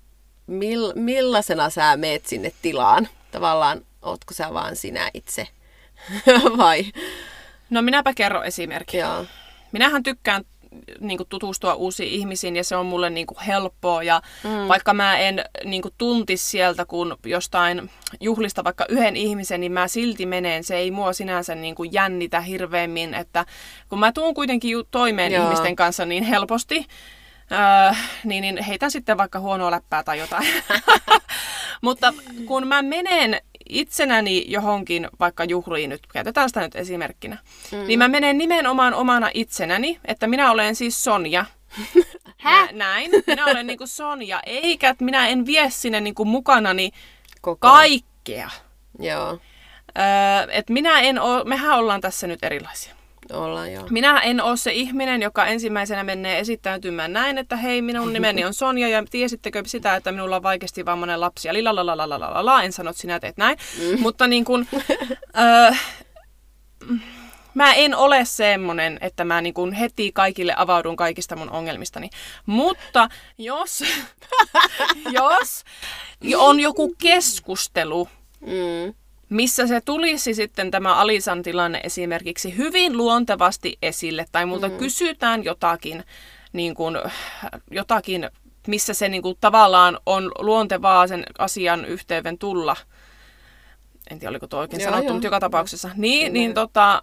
[0.46, 3.08] mill, millaisena sä meet sinne tilaan?
[3.30, 5.48] Tavallaan, ootko sä vaan sinä itse?
[6.58, 6.84] Vai?
[7.70, 9.00] No minäpä kerron esimerkin.
[9.00, 9.24] Joo.
[9.72, 10.44] Minähän tykkään
[11.00, 14.02] niin kuin, tutustua uusiin ihmisiin ja se on mulle niin kuin, helppoa.
[14.02, 14.68] Ja mm.
[14.68, 19.88] vaikka mä en niin kuin, tuntis sieltä, kun jostain juhlista vaikka yhden ihmisen, niin mä
[19.88, 20.64] silti menen.
[20.64, 23.14] Se ei mua sinänsä niin kuin, jännitä hirveämmin.
[23.14, 23.44] Että
[23.88, 25.32] kun mä tuun kuitenkin toimeen.
[25.32, 25.44] Joo.
[25.44, 26.86] ihmisten kanssa niin helposti,
[27.52, 30.46] Öö, niin, niin heitän sitten vaikka huonoa läppää tai jotain.
[31.82, 32.14] Mutta
[32.46, 37.38] kun mä menen itsenäni johonkin vaikka juhliin nyt, käytetään sitä nyt esimerkkinä,
[37.72, 37.86] mm.
[37.86, 41.44] niin mä menen nimenomaan omana itsenäni, että minä olen siis Sonja.
[42.36, 42.68] Hä?
[42.72, 46.90] Näin, minä olen niinku Sonja, eikä että minä en vie sinne niinku mukanani
[47.40, 47.68] Koko.
[47.68, 48.50] kaikkea.
[48.98, 49.38] Joo,
[49.98, 52.95] Öö, et minä en oo, mehän ollaan tässä nyt erilaisia.
[53.32, 53.86] Ollaan, joo.
[53.90, 58.54] Minä en ole se ihminen, joka ensimmäisenä menee esittäytymään näin, että hei, minun nimeni on
[58.54, 63.00] Sonja ja tiesittekö sitä, että minulla on vaikeasti vammainen lapsi ja la en sano, että
[63.00, 63.58] sinä teet näin.
[63.78, 64.00] Mm.
[64.00, 64.68] Mutta niin kuin,
[65.38, 65.70] öö,
[67.54, 72.10] mä en ole semmoinen, että mä niin kuin heti kaikille avaudun kaikista mun ongelmistani.
[72.46, 73.08] Mutta
[73.38, 73.84] jos,
[75.20, 75.64] jos
[76.36, 78.08] on joku keskustelu,
[78.40, 78.94] mm
[79.28, 84.76] missä se tulisi sitten tämä Alisan tilanne esimerkiksi hyvin luontevasti esille, tai multa mm.
[84.76, 86.04] kysytään jotakin,
[86.52, 86.96] niin kuin,
[87.70, 88.30] jotakin,
[88.66, 92.76] missä se niin kuin, tavallaan on luontevaa sen asian yhteyden tulla.
[94.10, 95.14] En tiedä, oliko tuo oikein Joo, sanottu, joo.
[95.14, 95.90] mutta joka tapauksessa.
[95.96, 97.02] Niin, niin tota,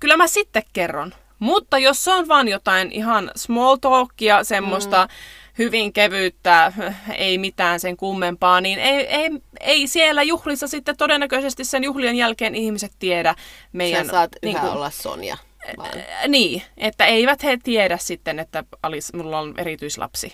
[0.00, 1.14] kyllä mä sitten kerron.
[1.38, 5.14] Mutta jos se on vaan jotain ihan small talkia, semmoista mm.
[5.58, 6.72] Hyvin kevyyttä,
[7.16, 12.54] ei mitään sen kummempaa, niin ei, ei, ei siellä juhlissa sitten todennäköisesti sen juhlien jälkeen
[12.54, 13.34] ihmiset tiedä
[13.72, 14.06] meidän...
[14.06, 15.36] Sä saat niin kuin- olla Sonja.
[15.78, 15.90] Vaan.
[16.28, 20.32] Niin, että eivät he tiedä sitten, että Alice, mulla on erityislapsi.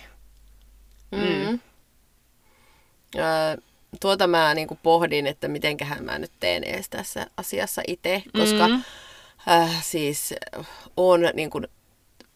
[1.11, 1.59] Mm.
[3.15, 3.57] Öö,
[4.01, 8.73] tuota mä niinku pohdin, että mitenköhän mä nyt teen edes tässä asiassa itse, koska Mm.
[8.73, 8.83] mm.
[9.53, 10.33] äh, siis
[10.97, 11.61] on niinku,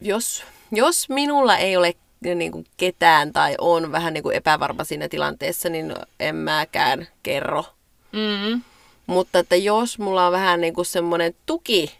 [0.01, 1.93] jos, jos minulla ei ole
[2.33, 7.63] niinku ketään tai on vähän niinku epävarma siinä tilanteessa, niin en mäkään kerro.
[8.11, 8.61] Mm.
[9.07, 11.95] Mutta että jos mulla on vähän niinku semmoinen tuki,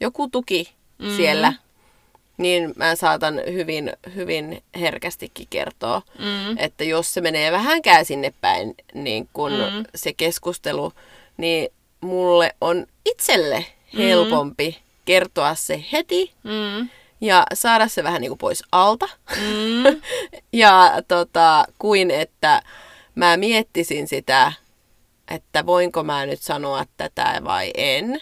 [0.00, 1.16] joku tuki mm.
[1.16, 1.52] siellä,
[2.36, 6.58] niin mä saatan hyvin, hyvin herkästikin kertoa, Mm.
[6.58, 9.58] että jos se menee vähänkään sinne päin, niin kun Mm.
[9.76, 9.84] mm.
[9.94, 10.92] se keskustelu,
[11.36, 11.68] niin
[12.00, 13.66] mulle on itselle
[13.98, 16.88] helpompi kertoa se heti Mm.
[17.20, 19.08] Ja saada se vähän niin kuin pois alta.
[19.36, 20.00] Mm.
[20.52, 22.62] ja tota, kuin että
[23.14, 24.52] mä miettisin sitä,
[25.30, 28.20] että voinko mä nyt sanoa tätä vai en.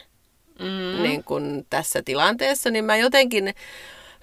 [0.58, 1.02] Mm.
[1.02, 3.54] Niin kun tässä tilanteessa, niin mä jotenkin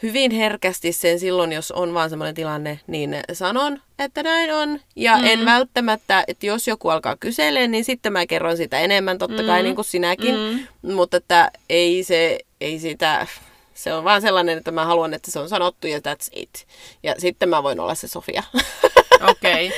[0.04, 4.80] hyvin herkästi sen silloin, jos on vaan semmoinen tilanne, niin sanon, että näin on.
[4.96, 5.24] Ja mm.
[5.24, 9.62] en välttämättä, että jos joku alkaa kyselemään, niin sitten mä kerron sitä enemmän, totta kai
[9.62, 9.64] Mm.
[9.64, 10.36] niin kuin sinäkin.
[10.36, 10.94] Mm.
[10.94, 13.28] Mutta että ei se, ei sitä,
[13.74, 16.68] se on vaan sellainen, että mä haluan, että se on sanottu ja that's it.
[17.04, 18.44] Ja sitten mä voin olla se Sofia.
[19.30, 19.72] Okei.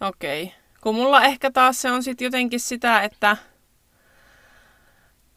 [0.00, 0.42] Okei.
[0.42, 0.54] Okay.
[0.80, 3.36] Kun mulla ehkä taas se on sitten jotenkin sitä, että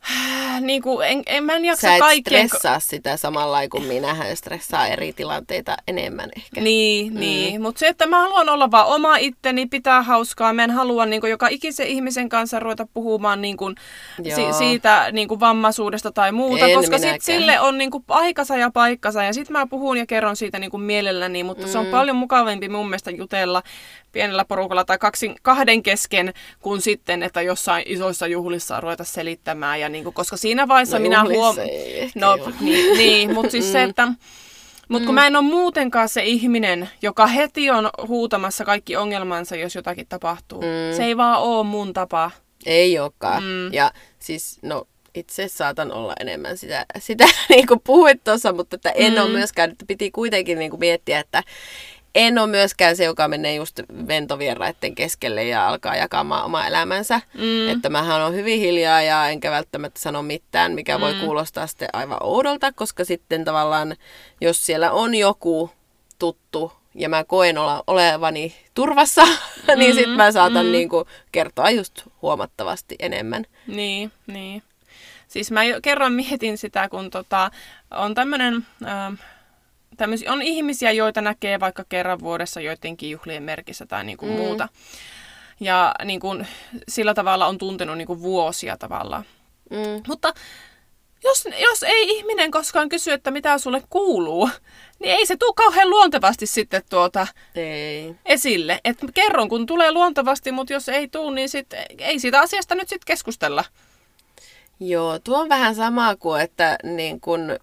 [0.61, 2.47] niin kuin, en, en mä en jaksa Sä et kaikkien...
[2.47, 6.61] stressaa sitä samalla kuin minä, hän stressaa eri tilanteita enemmän ehkä.
[6.61, 7.19] Niin, mm.
[7.19, 7.61] niin.
[7.61, 10.53] mutta se, että mä haluan olla vaan oma itteni, pitää hauskaa.
[10.53, 13.75] Mä en halua niin kuin, joka ikisen ihmisen kanssa ruveta puhumaan niin kuin,
[14.35, 18.57] si- siitä niin kuin, vammaisuudesta tai muuta, En koska sit sille on niin kuin, aikansa
[18.57, 19.23] ja paikkansa.
[19.23, 21.71] Ja sitten mä puhun ja kerron siitä niin kuin, mielelläni, mutta mm.
[21.71, 23.63] se on paljon mukavampi mun mielestä jutella
[24.17, 29.79] pienellä porukalla tai kaksin, kahden kesken, kuin sitten, että jossain isoissa juhlissa ruveta selittämään.
[29.79, 31.57] Ja, niin kuin, koska siinä vaiheessa No minä juhlissa huom...
[31.57, 32.51] ei ehkä No joo.
[32.59, 34.07] niin, niin mutta siis se, että...
[34.89, 39.75] Mutta kun mä en ole muutenkaan se ihminen, joka heti on huutamassa kaikki ongelmansa, jos
[39.75, 40.61] jotakin tapahtuu.
[40.61, 40.97] Mm.
[40.97, 42.31] Se ei vaan ole mun tapa.
[42.65, 43.43] Ei olekaan.
[43.43, 43.73] Mm.
[43.73, 48.89] Ja siis, no itse saatan olla enemmän sitä, sitä niin kuin puhuit tuossa, mutta että
[48.89, 49.21] en mm.
[49.21, 51.43] ole myöskään, että piti kuitenkin niin kuin miettiä, että
[52.17, 57.21] en ole myöskään se, joka menee just ventovieraiden keskelle ja alkaa jakamaan omaa elämänsä.
[57.33, 57.69] Mm.
[57.69, 62.17] Että mähän on hyvin hiljaa ja enkä välttämättä sano mitään, mikä voi kuulostaa sitten aivan
[62.21, 63.95] oudolta, koska sitten tavallaan,
[64.41, 65.71] jos siellä on joku
[66.19, 69.31] tuttu ja mä koen olla, olevani turvassa, mm,
[69.79, 70.71] niin sitten mä saatan mm.
[70.71, 73.45] niin kuin kertoa just huomattavasti enemmän.
[73.67, 74.63] Niin, niin.
[75.27, 77.51] Siis mä jo kerran mietin sitä, kun tota,
[77.91, 79.13] on tämmönen, ähm,
[79.97, 84.31] tämmösi, on ihmisiä, joita näkee vaikka kerran vuodessa joidenkin juhlien merkissä tai niinku mm.
[84.31, 84.69] muuta.
[85.59, 86.27] Ja niinku,
[86.89, 89.23] sillä tavalla on tuntenut niinku vuosia tavallaan.
[89.69, 90.03] Mm.
[90.07, 90.33] Mutta
[91.23, 94.49] jos, jos ei ihminen koskaan kysy, että mitä sulle kuuluu,
[94.99, 98.15] niin ei se tule kauhean luontevasti sitten tuota Ei.
[98.25, 98.79] esille.
[98.83, 101.67] Et kerron, kun tulee luontevasti, mutta jos ei tule, niin sit,
[101.99, 103.63] ei siitä asiasta nyt sitten keskustella.
[104.79, 107.59] Joo, tuo on vähän sama kuin, että niin kun,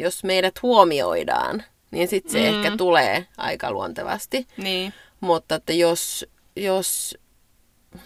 [0.00, 2.46] jos meidät huomioidaan, niin sitten se mm.
[2.46, 4.46] ehkä tulee aika luontevasti.
[4.56, 4.94] Niin.
[5.20, 6.26] Mutta että jos,
[6.56, 7.18] jos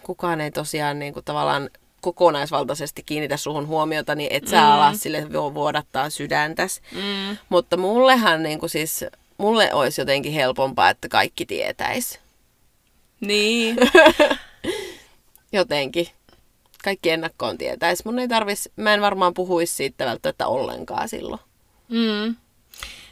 [0.02, 1.70] kukaan ei tosiaan niin kuin tavallaan
[2.00, 4.66] kokonaisvaltaisesti kiinnitä suhun huomiota, niin et sä Mm.
[4.66, 6.80] ala sille vu- vuodattaa sydäntäs.
[6.92, 7.36] Mm.
[7.48, 9.04] Mutta mullehan niin kuin siis,
[9.38, 12.20] mulle olisi jotenkin helpompaa, että kaikki tietäis.
[13.20, 13.76] Niin.
[15.52, 16.06] Jotenkin.
[16.84, 18.04] Kaikki ennakkoon tietäis.
[18.04, 21.40] Mun ei tarvis, mä en varmaan puhuisi siitä välttämättä ollenkaan silloin.
[21.92, 22.36] Mm.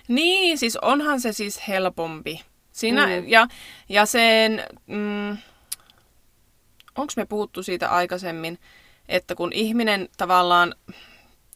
[0.09, 2.41] Niin, siis onhan se siis helpompi.
[2.73, 3.29] Siinä, Mm.
[3.29, 3.47] ja,
[3.89, 5.31] ja sen, mm,
[6.97, 8.59] onko me puhuttu siitä aikaisemmin,
[9.09, 10.75] että kun ihminen tavallaan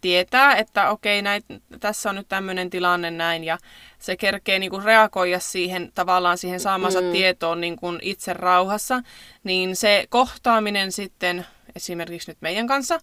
[0.01, 1.45] tietää, että okei, näit,
[1.81, 3.59] tässä on nyt tämmöinen tilanne näin, ja
[3.99, 7.13] se kerkee niinku reagoida siihen tavallaan siihen saamansa mm.
[7.13, 9.03] tietoon niinku itse rauhassa,
[9.45, 11.47] niin se kohtaaminen sitten
[11.77, 13.01] esimerkiksi nyt meidän kanssa,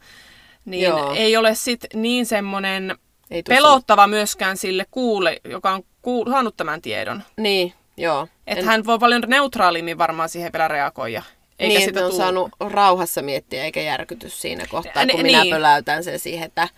[0.66, 1.14] niin Joo.
[1.18, 2.98] ei ole sit niin semmoinen
[3.32, 7.24] Ei pelottava myöskään sille kuulle, joka on kuul- saanut tämän tiedon.
[7.38, 8.28] Niin, joo.
[8.48, 11.24] Että hän voi paljon neutraalimmin varmaan siihen vielä reagoida.
[11.60, 12.18] Eikä niin, sitä että on tuu.
[12.20, 15.56] saanut rauhassa miettiä eikä järkyty siinä kohtaa, Ni- kun minä niin.
[15.56, 16.70] pöläytän sen siihen, että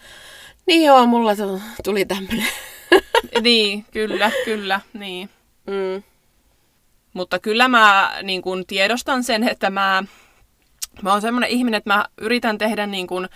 [0.68, 2.47] niin joo, mulla tu- tuli tämmöinen.
[3.41, 5.30] Niin, kyllä, kyllä, niin.
[5.68, 6.04] Mm.
[7.14, 10.04] Mutta kyllä mä niin kun tiedostan sen, että mä,
[11.01, 13.30] mä oon semmoinen ihminen, että mä yritän tehdä niin kun,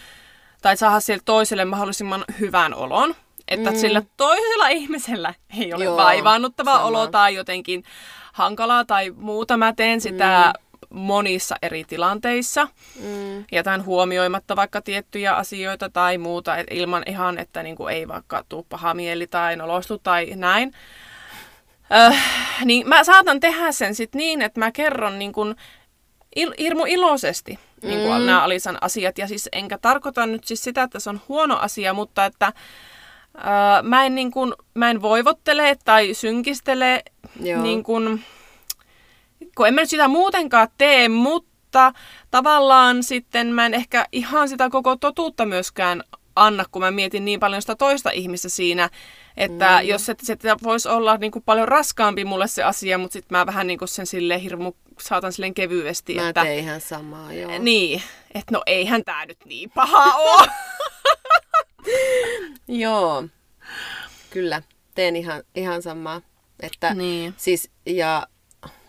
[0.62, 3.16] tai saada sille toiselle mahdollisimman hyvän olon.
[3.48, 3.78] Että mm.
[3.78, 6.86] sillä toisella ihmisellä ei ole Joo, vaivaannuttava sama.
[6.86, 7.84] olo tai jotenkin
[8.34, 9.58] hankalaa tai muuta.
[9.58, 11.00] Mä teen sitä mm.
[11.00, 12.68] monissa eri tilanteissa.
[13.00, 13.46] Mm.
[13.52, 18.66] Jätän huomioimatta vaikka tiettyjä asioita tai muuta et ilman ihan, että niinku ei vaikka tuu
[18.70, 20.74] paha mieli tai nolostu tai näin.
[22.08, 22.22] Öh,
[22.66, 25.56] niin mä saatan tehdä sen sit niin, että mä kerron niin kun
[26.36, 28.26] il, hirmu iloisesti niin kun Mm.
[28.26, 29.18] nämä Alisan asiat.
[29.18, 32.54] Ja siis enkä tarkoita nyt siis sitä, että se on huono asia, mutta että
[33.36, 37.04] öö, mä, en niin kun, mä en voivottele tai synkistele
[37.42, 37.62] Joo.
[37.62, 38.20] niin kun,
[39.58, 41.94] kun en mä nyt sitä muutenkaan tee, mutta
[42.32, 46.04] tavallaan sitten mä en ehkä ihan sitä koko totuutta myöskään
[46.36, 48.90] anna, kun mä mietin niin paljon sitä toista ihmistä siinä,
[49.38, 49.88] että mm.
[49.88, 53.46] jos se, se voisi olla niin kuin paljon raskaampi mulle se asia, mutta sitten mä
[53.46, 57.52] vähän niin kuin sen sille hirmu saatan silleen kevyesti, Mä että tein ihan samaa, joo.
[57.60, 58.02] niin,
[58.36, 60.48] että no eihän tää nyt niin paha ole.
[62.68, 63.24] Joo,
[64.30, 64.62] kyllä.
[64.96, 66.22] Teen ihan, ihan samaa.
[66.60, 67.34] Että, Niin.
[67.38, 68.28] Siis, ja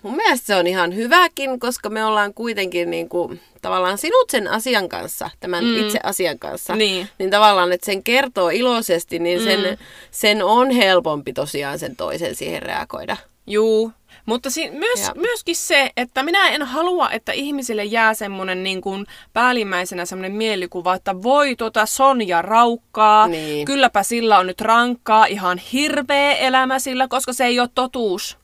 [0.02, 4.48] mun mielestä se on ihan hyväkin, koska me ollaan kuitenkin niin kuin, tavallaan sinut sen
[4.48, 5.76] asian kanssa, tämän mm.
[5.76, 6.76] itse asian kanssa.
[6.76, 7.08] Niin.
[7.18, 9.76] Niin tavallaan, että sen kertoo iloisesti, niin sen, Mm.
[10.10, 13.16] sen on helpompi tosiaan sen toisen siihen reagoida.
[13.46, 13.92] Juu,
[14.28, 15.12] mutta si- myös, Ja.
[15.16, 20.94] myöskin se, että minä en halua, että ihmisille jää semmoinen niin kuin päällimmäisenä semmoinen mielikuva,
[20.94, 23.64] että voi tuota Sonja raukkaa, Niin.
[23.66, 28.38] kylläpä sillä on nyt rankkaa, ihan hirveä elämä sillä, koska se ei ole totuus.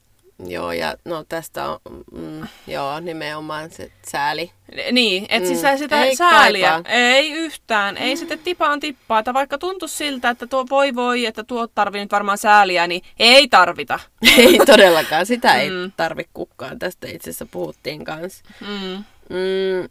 [0.47, 1.79] Joo, ja no tästä on,
[2.13, 4.51] mm, joo, nimenomaan se sääli.
[4.93, 6.71] Niin, että Mm, siis sitä, sitä ei sääliä.
[6.71, 6.93] kaipaa.
[6.93, 7.97] Ei yhtään.
[7.97, 9.19] Ei sitten tipaan tippaa.
[9.19, 13.03] Että vaikka tuntuisi siltä, että tuo voi voi, että tuo tarvii nyt varmaan sääliä, niin
[13.19, 14.01] ei tarvita.
[14.39, 15.93] ei todellakaan, sitä ei Mm.
[15.97, 16.79] tarvi kukaan.
[16.79, 18.45] Tästä itse asiassa puhuttiin kanssa.
[18.61, 19.05] Mm.
[19.29, 19.89] Mm.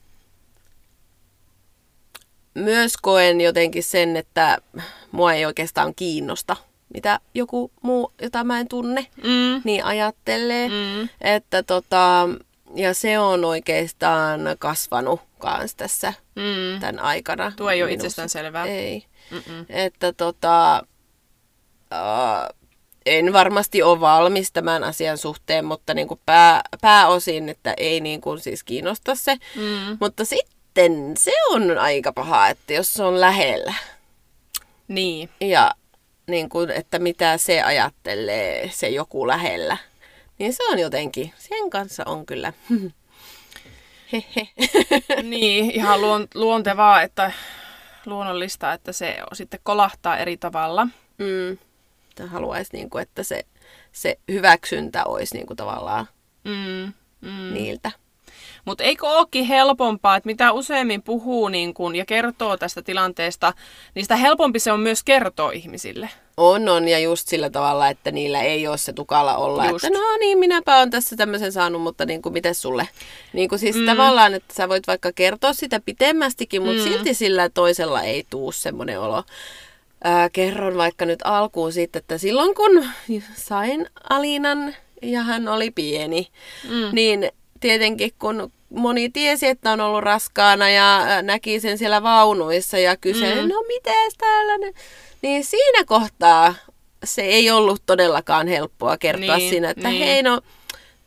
[2.53, 4.57] Myös koen jotenkin sen, että
[5.11, 6.55] mua ei oikeastaan kiinnosta,
[6.93, 9.61] mitä joku muu, jota mä en tunne, Mm.
[9.63, 10.67] niin ajattelee.
[10.69, 11.09] Mm.
[11.21, 12.29] Että tota,
[12.75, 16.79] ja se on oikeastaan kasvanut kans tässä Mm.
[16.79, 17.51] tämän aikana.
[17.55, 18.05] Tuo ei ole minussa.
[18.05, 18.65] itsestään selvää.
[18.65, 19.05] Ei.
[19.31, 19.65] Mm-mm.
[19.69, 20.83] Että tota,
[21.91, 22.55] uh,
[23.05, 28.21] en varmasti ole valmis tämän asian suhteen, mutta niin kuin pää, pääosin, että ei niin
[28.21, 29.35] kuin siis kiinnosta se.
[29.55, 29.97] Mm.
[29.99, 33.73] Mutta sitten se on aika paha, että jos se on lähellä
[34.87, 35.29] Niin.
[35.41, 35.71] ja
[36.27, 39.77] niin kuin, että mitä se ajattelee, se joku lähellä,
[40.39, 42.53] niin se on jotenkin, sen kanssa on kyllä.
[44.13, 44.49] Hehe.
[45.29, 47.31] niin, ihan luon, luontevaa, että
[48.05, 50.87] luonnollista, että se sitten kolahtaa eri tavalla.
[51.17, 51.57] Mm.
[52.27, 53.45] Haluaisi, niin kuin, että se,
[53.91, 56.07] se hyväksyntä olisi niin kuin tavallaan.
[56.43, 56.93] Mm.
[57.21, 57.53] mm.
[57.53, 57.91] niiltä.
[58.65, 63.53] Mutta eikö olekin helpompaa, että mitä useammin puhuu niin kun, ja kertoo tästä tilanteesta,
[63.95, 66.09] niin sitä helpompi se on myös kertoa ihmisille.
[66.37, 69.85] On, on, ja just sillä tavalla, että niillä ei ole se tukala olla, Just.
[69.85, 72.87] että no niin, minäpä olen tässä tämmöisen saanut, mutta niin kuin, miten sulle?
[73.33, 73.85] Niin kuin siis mm.
[73.85, 76.89] tavallaan, että sä voit vaikka kertoa sitä pitemmästikin, mutta Mm.
[76.89, 79.23] silti sillä toisella ei tuu semmoinen olo.
[80.03, 82.85] Ää, kerron vaikka nyt alkuun sitten, että silloin kun
[83.35, 86.27] sain Alinan ja hän oli pieni,
[86.69, 86.89] Mm.
[86.91, 87.31] niin
[87.63, 92.97] tietenkin kun moni tiesi, että on ollut raskaana ja ää, näki sen siellä vaunuissa ja
[92.97, 93.49] kyseli, Mm.
[93.49, 94.73] no mites tällainen,
[95.21, 96.53] niin siinä kohtaa
[97.03, 100.03] se ei ollut todellakaan helppoa kertoa Niin, siinä, että niin.
[100.07, 100.41] hei no,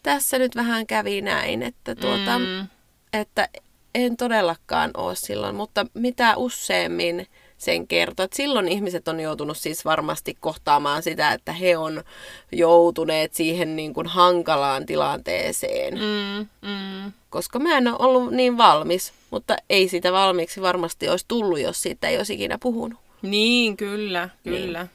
[0.03, 2.67] tässä nyt vähän kävi näin, että, tuota, Mm.
[3.13, 3.49] että
[3.95, 7.27] en todellakaan ole silloin, mutta mitä useammin
[7.59, 8.25] sen kertoo.
[8.25, 12.05] Että silloin ihmiset on joutunut siis varmasti kohtaamaan sitä, että he on
[12.53, 16.47] joutuneet siihen niin kuin hankalaan tilanteeseen, mm.
[16.63, 17.05] Mm.
[17.05, 17.13] Mm.
[17.31, 21.83] koska mä en ole ollut niin valmis, mutta ei sitä valmiiksi varmasti olisi tullut, jos
[21.83, 22.99] siitä ei olisi ikinä puhunut.
[23.23, 24.83] Niin, kyllä, kyllä.
[24.83, 24.91] Niin.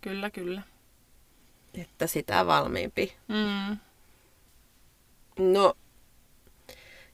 [0.00, 0.62] Kyllä, kyllä.
[1.74, 3.12] Että sitä valmiimpi.
[3.28, 3.76] Mm.
[5.38, 5.74] No,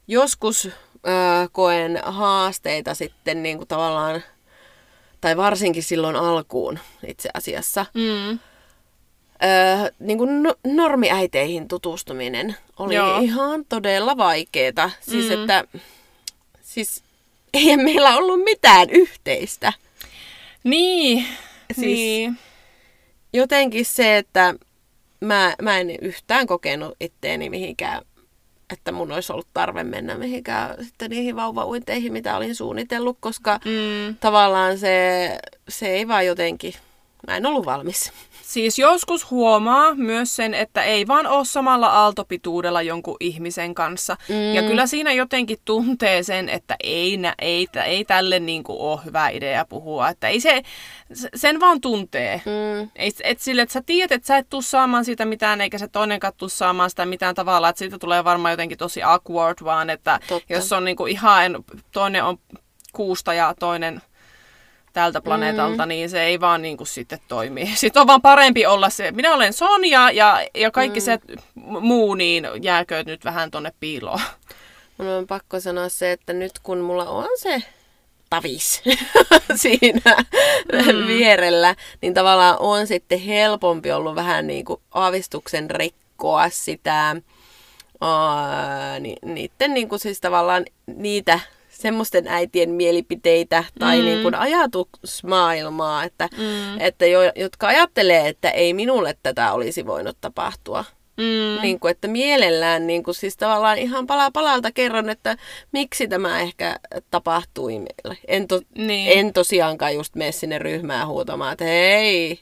[0.09, 4.23] joskus äh, koen haasteita sitten niin kuin tavallaan,
[5.21, 7.87] tai varsinkin silloin alkuun itse asiassa.
[7.95, 8.39] Mm.
[9.45, 13.19] Öö, niin kuin no, normiäiteihin tutustuminen oli Joo.
[13.21, 14.91] Ihan todella vaikeeta.
[15.01, 15.41] Siis, Mm.
[15.41, 15.65] että,
[16.63, 17.03] siis
[17.55, 19.73] ei meillä ollut mitään yhteistä.
[20.65, 21.27] Niin,
[21.73, 22.39] Siis- niin.
[23.33, 24.55] Jotenkin se, että
[25.21, 28.03] mä, mä en yhtään kokenut itteeni mihinkään,
[28.73, 34.17] että mun olisi ollut tarve mennä mihinkään sitten niihin vauvauinteihin, mitä olin suunnitellut, koska Mm.
[34.21, 35.39] tavallaan se,
[35.69, 36.75] se ei vaan jotenkin,
[37.27, 38.13] mä en ollut valmis.
[38.43, 44.17] Siis joskus huomaa myös sen, että ei vaan ole samalla aaltopituudella jonkun ihmisen kanssa.
[44.29, 44.55] Mm.
[44.55, 49.01] Ja kyllä siinä jotenkin tuntee sen, että ei, nä, ei, ei tälle niin kuin ole
[49.05, 50.09] hyvä idea puhua.
[50.09, 50.63] Että ei se,
[51.13, 52.43] se- sen vaan tuntee.
[52.47, 52.91] Mm.
[52.97, 55.89] Ei, et sille, että sä tiedät, että sä et tuu saamaan siitä mitään, eikä se
[55.89, 60.21] toinenkaan tuu saamaan sitä mitään tavalla, että siitä tulee varmaan jotenkin tosi awkward, vaan että
[60.29, 60.53] Totta.
[60.53, 62.39] jos on niinku ihan, toinen on
[62.93, 64.03] kuusta ja toinen
[64.99, 65.89] tältä planeetalta, mm.
[65.89, 67.71] niin se ei vaan niinku sitten toimi.
[67.75, 71.05] Sitten on vaan parempi olla se, minä olen Sonja ja, ja kaikki mm.
[71.05, 71.19] se
[71.81, 74.21] muu, niin jääkööt nyt vähän tonne piiloon.
[74.99, 77.63] Mun on pakko sanoa se, että nyt kun mulla on se
[78.31, 78.83] tavis
[79.63, 80.17] siinä
[80.73, 81.07] mm.
[81.07, 87.17] vierellä, niin tavallaan on sitten helpompi ollut vähän niin kuin aavistuksen rikkoa sitä,
[88.01, 91.41] aa, ni, niiden niin kuin siis tavallaan niitä
[91.79, 94.05] semmoisten äitien mielipiteitä tai Mm.
[94.05, 96.43] niin kuin ajatusmaailmaa, että, Mm.
[96.45, 96.81] mm.
[96.81, 100.85] että jo, jotka ajattelee, että ei minulle tätä olisi voinut tapahtua.
[101.17, 101.63] Mm.
[101.63, 105.37] Niin kuin, että mielellään niin kuin, siis tavallaan ihan pala palalta kerron, että
[105.73, 106.79] miksi tämä ehkä
[107.11, 108.19] tapahtui meille.
[108.29, 109.19] En, to, Niin.
[109.19, 112.39] en tosiaankaan just mene sinne ryhmään huutamaan, että hei,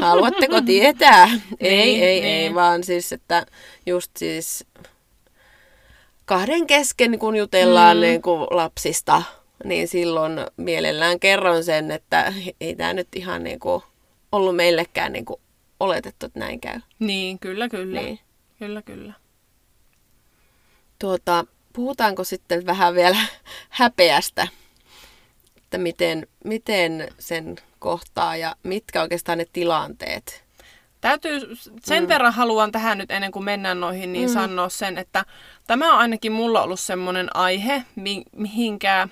[0.00, 1.24] haluatteko tietää?
[1.60, 2.24] ei, Niin, ei, niin.
[2.24, 3.46] ei, vaan siis, että
[3.86, 4.64] just siis
[6.26, 8.00] kahden kesken, kun jutellaan Mm.
[8.00, 9.22] niin kuin lapsista,
[9.64, 13.82] niin silloin mielellään kerron sen, että ei tämä nyt ihan niin kuin
[14.32, 15.40] ollut meillekään niin kuin
[15.80, 16.80] oletettu, että näin käy.
[16.98, 18.00] Niin, kyllä, kyllä.
[18.00, 18.18] Niin.
[18.58, 19.12] Kyllä, kyllä.
[20.98, 23.16] Tuota, puhutaanko sitten vähän vielä
[23.68, 24.48] häpeästä,
[25.56, 30.45] että miten, miten sen kohtaa ja mitkä oikeastaan ne tilanteet?
[31.00, 31.40] Täytyy,
[31.84, 32.08] sen mm.
[32.08, 34.34] verran haluan tähän nyt ennen kuin mennään noihin, niin mm.
[34.34, 35.24] sanoa sen, että
[35.66, 39.08] tämä on ainakin mulla ollut semmoinen aihe, mi- mihinkä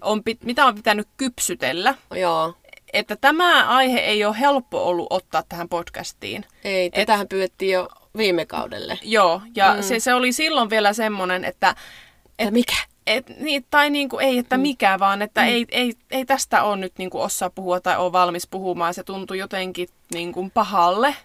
[0.00, 1.94] on, pit- mitä on pitänyt kypsytellä.
[2.14, 2.54] Joo,
[2.92, 6.44] Että tämä aihe ei ole helppo ollut ottaa tähän podcastiin.
[6.64, 8.98] ei, tätähän pyydettiin jo viime kaudelle.
[9.02, 9.76] Joo, ja mm.
[9.76, 9.82] Mm.
[9.82, 11.74] se, se oli silloin vielä semmoinen, että
[12.38, 12.76] Et, mikä?
[13.06, 15.46] Et, niin, tai niin kuin, ei, että mikä, vaan että mm.
[15.46, 18.94] ei, ei, ei tästä ole nyt niin kuin osaa puhua tai ole valmis puhumaan.
[18.94, 21.16] Se tuntui jotenkin niin kuin pahalle.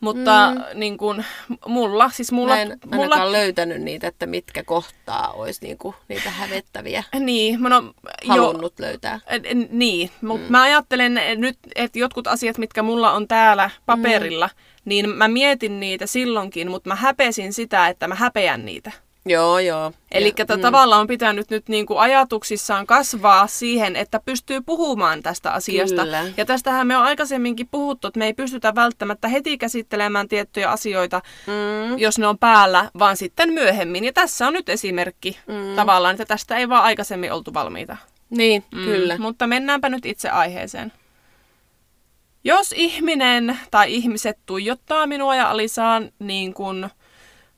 [0.00, 0.80] Mutta mm.
[0.80, 1.24] niin kuin,
[1.66, 2.54] mulla, siis mulla...
[2.54, 7.82] Mä en mulla löytänyt niitä, että mitkä kohtaa olisi niinku niitä hävettäviä niin, mä no,
[7.82, 7.92] jo,
[8.28, 9.20] halunnut löytää.
[9.54, 10.52] N- Niin, mutta mm.
[10.52, 14.82] mä ajattelen nyt, että jotkut asiat, mitkä mulla on täällä paperilla, mm.
[14.84, 18.92] niin mä mietin niitä silloinkin, mutta mä häpesin sitä, että mä häpeän niitä.
[19.28, 19.92] Joo, joo.
[20.12, 20.60] Eli mm.
[20.60, 26.02] tavallaan on pitänyt nyt niinku ajatuksissaan kasvaa siihen, että pystyy puhumaan tästä asiasta.
[26.02, 26.24] Kyllä.
[26.36, 31.22] Ja tästähän me on aikaisemminkin puhuttu, että me ei pystytä välttämättä heti käsittelemään tiettyjä asioita,
[31.46, 34.04] Mm, jos ne on päällä, vaan sitten myöhemmin.
[34.04, 35.76] Ja tässä on nyt esimerkki Mm.
[35.76, 37.96] tavallaan, että tästä ei vaan aikaisemmin oltu valmiita.
[38.30, 38.84] niin, mm.
[38.84, 39.18] kyllä.
[39.18, 40.92] Mutta mennäänpä nyt itse aiheeseen.
[42.44, 46.90] Jos ihminen tai ihmiset tuijottaa minua ja Alisaan niin kuin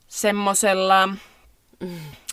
[0.09, 1.09] semmosella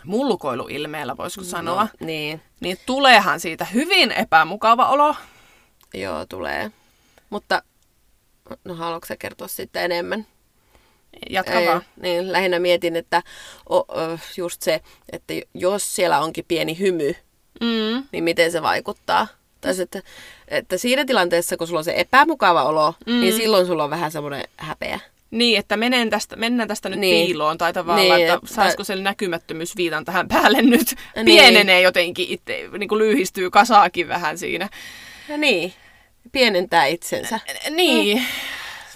[0.03, 5.15] mulkoiluilmeellä, voisiko sanoa, No, niin, niin tuleehan siitä hyvin epämukava olo.
[5.93, 6.71] joo, tulee.
[7.29, 7.63] Mutta,
[8.63, 10.27] no haluatko sä kertoa sitten enemmän?
[11.29, 11.81] Jatka vaan.
[12.01, 13.23] niin, lähinnä mietin, että
[13.69, 14.81] o, ö, just se,
[15.11, 17.15] että jos siellä onkin pieni hymy,
[17.61, 18.03] Mm.
[18.11, 19.27] niin miten se vaikuttaa.
[19.61, 20.01] Tai se, että,
[20.47, 23.13] että siinä tilanteessa, kun sulla on se epämukava olo, Mm.
[23.13, 23.19] mm.
[23.19, 24.99] niin silloin sulla on vähän semmoinen häpeä.
[25.31, 27.25] Niin, että menen tästä, mennään tästä nyt Niin.
[27.27, 30.95] piiloon, tai tavallaan, Niin, että että- saisiko se näkymättömyysviitan tähän päälle nyt.
[31.15, 31.25] Niin.
[31.25, 34.69] Pienenee jotenkin, itse, niin kuin lyhistyy kasaakin vähän siinä.
[35.29, 35.73] Ja niin,
[36.31, 37.39] pienentää itsensä.
[37.69, 38.23] Niin,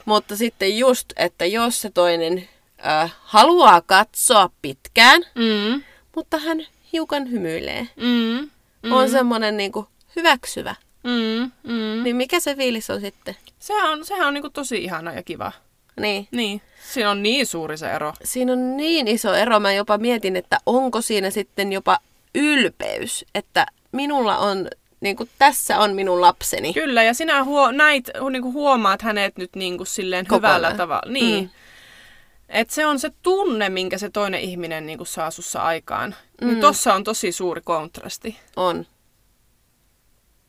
[0.05, 2.49] Mutta sitten just, että jos se toinen
[2.85, 5.83] äh, haluaa katsoa pitkään, mm.
[6.15, 8.49] mutta hän hiukan hymyilee, Mm.
[8.83, 8.91] mm.
[8.91, 11.51] on semmoinen niin kuin hyväksyvä, Mm.
[11.63, 12.03] Mm.
[12.03, 13.35] niin mikä se fiilis on sitten?
[13.59, 15.51] Sehän on, sehän on niin tosi ihana ja kiva.
[15.99, 16.27] Niin.
[16.31, 18.13] Niin, siinä on niin suuri se ero.
[18.23, 19.59] Siinä on niin iso ero.
[19.59, 21.99] Mä jopa mietin, että onko siinä sitten jopa
[22.35, 24.67] ylpeys, että minulla on,
[25.01, 26.73] niin kuin tässä on minun lapseni.
[26.73, 30.55] Kyllä, ja sinä huo, näit, niin kuin huomaat hänet nyt niin kuin silleen Kokonaan.
[30.57, 31.11] hyvällä tavalla.
[31.11, 31.43] Niin.
[31.43, 31.49] Mm.
[32.49, 36.15] Et se on se tunne, minkä se toinen ihminen niin kuin saa sussa aikaan.
[36.41, 36.47] Mm.
[36.47, 36.61] Niin Mm.
[36.61, 38.37] tossa on tosi suuri kontrasti.
[38.55, 38.85] On.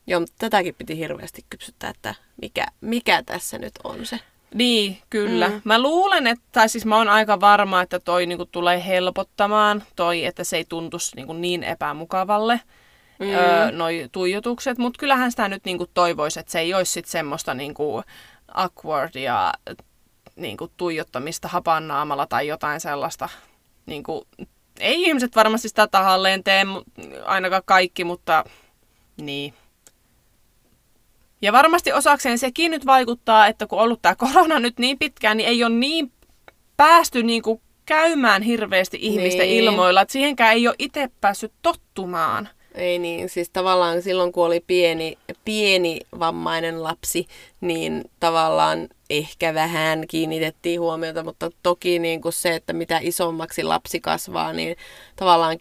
[0.07, 4.19] Joo, mutta tätäkin piti hirveästi kypsyttää, että mikä, mikä tässä nyt on se.
[4.53, 5.49] Niin, kyllä.
[5.49, 5.61] Mm.
[5.63, 10.25] Mä luulen, että, tai siis mä oon aika varma, että toi niinku tulee helpottamaan, toi,
[10.25, 12.61] että se ei tuntuisi niinku niin epämukavalle,
[13.19, 13.33] mm.
[13.33, 17.53] öö, noi tuijotukset, mutta kyllähän sitä nyt niinku toivoisi, että se ei olisi sit semmoista
[17.53, 18.03] niinku
[18.53, 19.53] awkward ja
[20.35, 23.29] niinku tuijottamista hapannaamalla tai jotain sellaista.
[23.85, 24.27] Niinku,
[24.79, 26.65] ei ihmiset varmasti sitä tahalleen tee,
[27.25, 28.43] ainakaan kaikki, mutta
[29.17, 29.53] niin,
[31.41, 35.37] ja varmasti osakseen sekin nyt vaikuttaa, että kun on ollut tämä korona nyt niin pitkään,
[35.37, 36.11] niin ei ole niin
[36.77, 39.63] päästy niin kuin käymään hirveästi ihmisten niin.
[39.63, 42.49] ilmoilla, että siihenkään ei ole itse päässyt tottumaan.
[42.75, 47.27] Ei niin, siis tavallaan silloin kun oli pieni, pieni vammainen lapsi,
[47.61, 53.99] niin tavallaan ehkä vähän kiinnitettiin huomiota, mutta toki niin kuin se, että mitä isommaksi lapsi
[53.99, 54.75] kasvaa, niin
[55.15, 55.57] tavallaan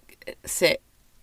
[0.46, 0.80] se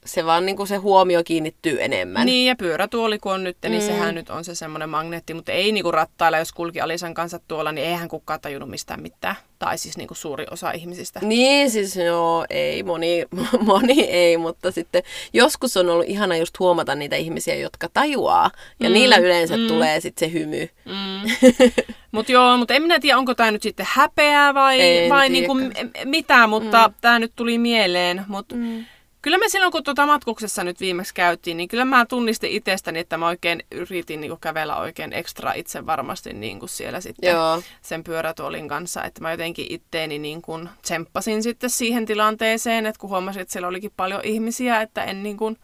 [0.08, 2.26] se vaan niin kuin se huomio kiinnittyy enemmän.
[2.26, 3.88] Niin, ja pyörätuoli kun on nyt, niin mm.
[3.88, 7.40] sehän nyt on se semmoinen magneetti, mutta ei niin kuin rattailla, jos kulki Alisan kanssa
[7.48, 9.36] tuolla, niin eihän kukaan tajunnut mistään mitään.
[9.60, 11.20] Tai siis niin kuin suuri osa ihmisistä.
[11.24, 13.26] Niin, siis joo, ei, moni,
[13.66, 15.04] moni ei, mutta sitten
[15.34, 18.94] joskus on ollut ihana just huomata niitä ihmisiä, jotka tajuaa, ja mm.
[18.94, 19.68] niillä yleensä mm.
[19.68, 20.70] tulee sitten se hymy.
[20.86, 21.50] Mm.
[22.12, 24.80] mutta joo, mutta en minä tiedä, onko tämä nyt sitten häpeää vai,
[25.10, 25.74] vai niin kuin
[26.06, 26.94] mitä, mutta mm.
[27.02, 28.56] tämä nyt tuli mieleen, mutta...
[28.56, 28.86] Mm
[29.28, 33.18] Kyllä me silloin, kun tuota matkuksessa nyt viimeksi käytiin, niin kyllä mä tunnistin itsestäni, että
[33.18, 37.62] mä oikein yritin niin kävellä oikein ekstra itse varmasti niin kuin siellä sitten Joo.
[37.82, 39.04] sen pyörätuolin kanssa.
[39.04, 43.68] Että mä jotenkin itteeni niin kuin tsemppasin sitten siihen tilanteeseen, että kun huomasin, että siellä
[43.68, 45.58] olikin paljon ihmisiä, että en niin kuin,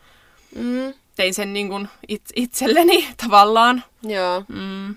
[0.55, 0.93] mm.
[1.15, 1.89] tein sen niin kuin
[2.35, 3.83] itselleni tavallaan.
[4.03, 4.45] Joo.
[4.47, 4.95] Mm.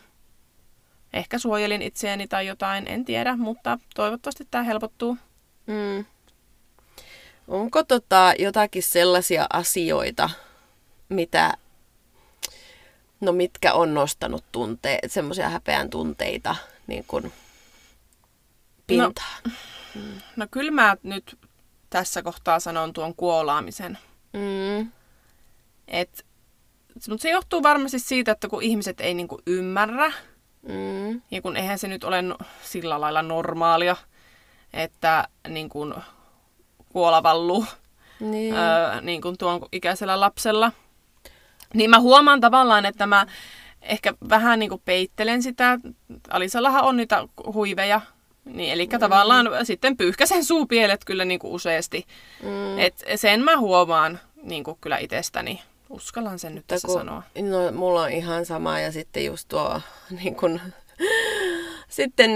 [1.12, 5.16] Ehkä suojelin itseäni tai jotain, en tiedä, mutta toivottavasti tämä helpottuu.
[5.66, 6.04] Mm.
[7.48, 10.30] Onko tota jotakin sellaisia asioita,
[11.08, 11.54] mitä,
[13.20, 17.32] no mitkä on nostanut tunteet, semmoisia häpeän tunteita niin kuin
[18.86, 19.42] pintaan?
[19.44, 20.02] No,
[20.36, 21.38] no kyllä mä nyt
[21.90, 23.98] tässä kohtaa sanon tuon kuolaamisen.
[24.32, 24.92] Mm.
[25.88, 26.26] Et,
[27.08, 30.12] mutta se johtuu varmasti siitä, että kun ihmiset ei niinku ymmärrä,
[30.68, 31.22] mm.
[31.30, 32.24] ja kun eihän se nyt ole
[32.62, 33.96] sillä lailla normaalia,
[34.72, 35.94] että niin kun
[36.96, 37.64] kuolavallu
[38.20, 38.54] niin.
[38.54, 40.72] Öö, niin kuin tuon ikäisellä lapsella.
[41.74, 43.26] Niin mä huomaan tavallaan, että mä
[43.82, 45.78] ehkä vähän niin kuin peittelen sitä.
[46.30, 48.00] Alisallahan on niitä huiveja,
[48.44, 48.98] niin, eli mm.
[48.98, 52.06] tavallaan sitten pyyhkäsen suupielet kyllä niin kuin useasti.
[52.42, 52.78] Mm.
[52.78, 55.62] Et sen mä huomaan niin kuin kyllä itsestäni.
[55.90, 57.22] Uskallan sen nyt Mutta tässä kun, sanoa.
[57.42, 59.80] No, mulla on ihan sama ja sitten just tuo
[60.22, 60.60] niin kun,
[61.88, 62.30] sitten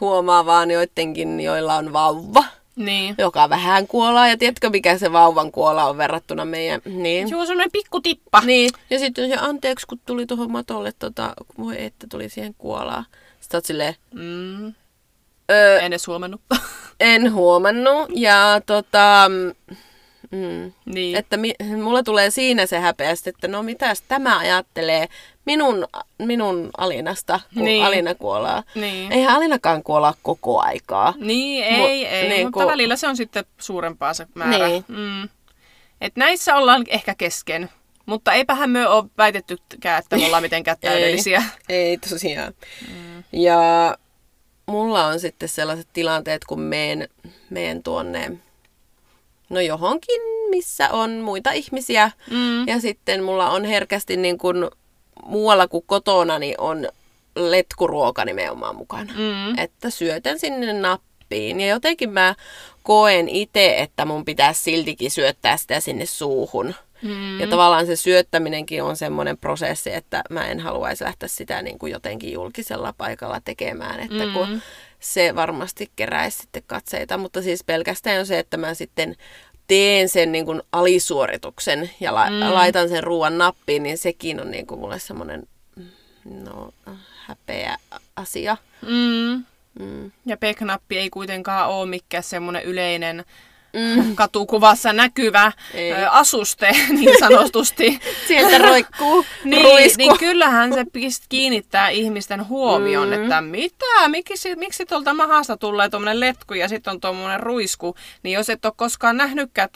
[0.00, 2.44] huomaa vaan joidenkin, joilla on vauva
[2.78, 3.14] niin.
[3.18, 4.28] joka vähän kuolaa.
[4.28, 6.80] Ja tiedätkö, mikä se vauvan kuola on verrattuna meidän...
[6.84, 7.28] Niin.
[7.28, 8.40] Joo, semmoinen pikku tippa.
[8.40, 8.70] Niin.
[8.90, 13.04] Ja sitten se anteeksi, kun tuli tuohon matolle, tota, voi että tuli siihen kuolaa.
[13.40, 13.94] Sitten oot silleen...
[14.14, 14.74] Mm.
[15.50, 16.40] Öö, en edes huomannut.
[17.00, 18.10] en huomannut.
[18.14, 19.30] Ja tota...
[20.30, 20.72] Mm.
[20.84, 21.16] Niin.
[21.16, 25.08] Että mi, mulla tulee siinä se häpeä, että no mitäs tämä ajattelee
[25.44, 25.86] minun,
[26.18, 27.84] minun Alinasta, kun niin.
[27.84, 28.62] Alina kuolaa.
[28.74, 29.12] Niin.
[29.12, 31.14] Eihän Alinakaan kuolla koko aikaa.
[31.18, 32.72] Niin, ei, Mut, ei, niin, mutta kun...
[32.72, 34.68] välillä se on sitten suurempaa se määrä.
[34.68, 34.84] Niin.
[34.88, 35.28] Mm.
[36.00, 37.70] Et näissä ollaan ehkä kesken.
[38.06, 41.42] Mutta eipähän me ole väitettykään, että me ollaan mitenkään täydellisiä.
[41.68, 42.54] ei, ei tosiaan.
[42.88, 43.22] Mm.
[43.32, 43.96] Ja
[44.66, 47.08] mulla on sitten sellaiset tilanteet, kun meen,
[47.50, 48.38] meen tuonne
[49.50, 50.20] no johonkin,
[50.50, 52.10] missä on muita ihmisiä.
[52.30, 52.68] Mm.
[52.68, 54.56] Ja sitten mulla on herkästi niin kuin
[55.24, 56.88] muualla kuin kotona niin on
[57.36, 59.12] letkuruoka nimenomaan mukana.
[59.12, 59.58] Mm.
[59.58, 61.60] Että syötän sinne nappiin.
[61.60, 62.34] Ja jotenkin mä
[62.82, 66.74] koen itse, että mun pitää siltikin syöttää sitä sinne suuhun.
[67.02, 67.40] Mm.
[67.40, 71.92] Ja tavallaan se syöttäminenkin on semmoinen prosessi, että mä en haluaisi lähteä sitä niin kuin
[71.92, 74.00] jotenkin julkisella paikalla tekemään.
[74.00, 74.32] Että mm.
[74.32, 74.62] kun
[75.00, 79.16] se varmasti keräisi sitten katseita, mutta siis pelkästään se, että mä sitten
[79.66, 82.40] teen sen niin kuin alisuorituksen ja la- mm.
[82.40, 85.48] laitan sen ruoan nappiin, niin sekin on niin kuin mulle semmoinen
[86.24, 86.74] no,
[87.26, 87.76] häpeä
[88.16, 88.56] asia.
[88.82, 89.44] Mm.
[89.78, 90.10] Mm.
[90.26, 93.24] Ja P-knappi ei kuitenkaan ole mikään semmoinen yleinen
[93.72, 94.16] mm.
[94.16, 95.92] katukuvassa näkyvä Ei.
[96.10, 98.00] asuste niin sanotusti.
[98.28, 100.84] Sieltä roikkuu niin, niin kyllähän se
[101.28, 103.12] kiinnittää ihmisten huomion, mm.
[103.12, 107.96] että mitä, miksi, miksi tuolta mahasta tulee tuommoinen letku ja sitten on tuommoinen ruisku.
[108.22, 109.68] Niin jos et ole koskaan nähnytkään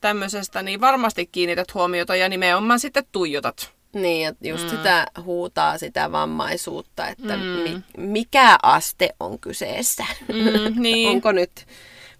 [0.00, 3.76] tämmöisestä, niin varmasti kiinnität huomiota ja nimenomaan sitten tuijotat.
[3.92, 4.70] Niin, että just mm.
[4.70, 7.42] sitä huutaa sitä vammaisuutta, että mm.
[7.42, 10.06] mi, mikä aste on kyseessä.
[10.28, 11.08] Mm, niin.
[11.08, 11.66] Onko nyt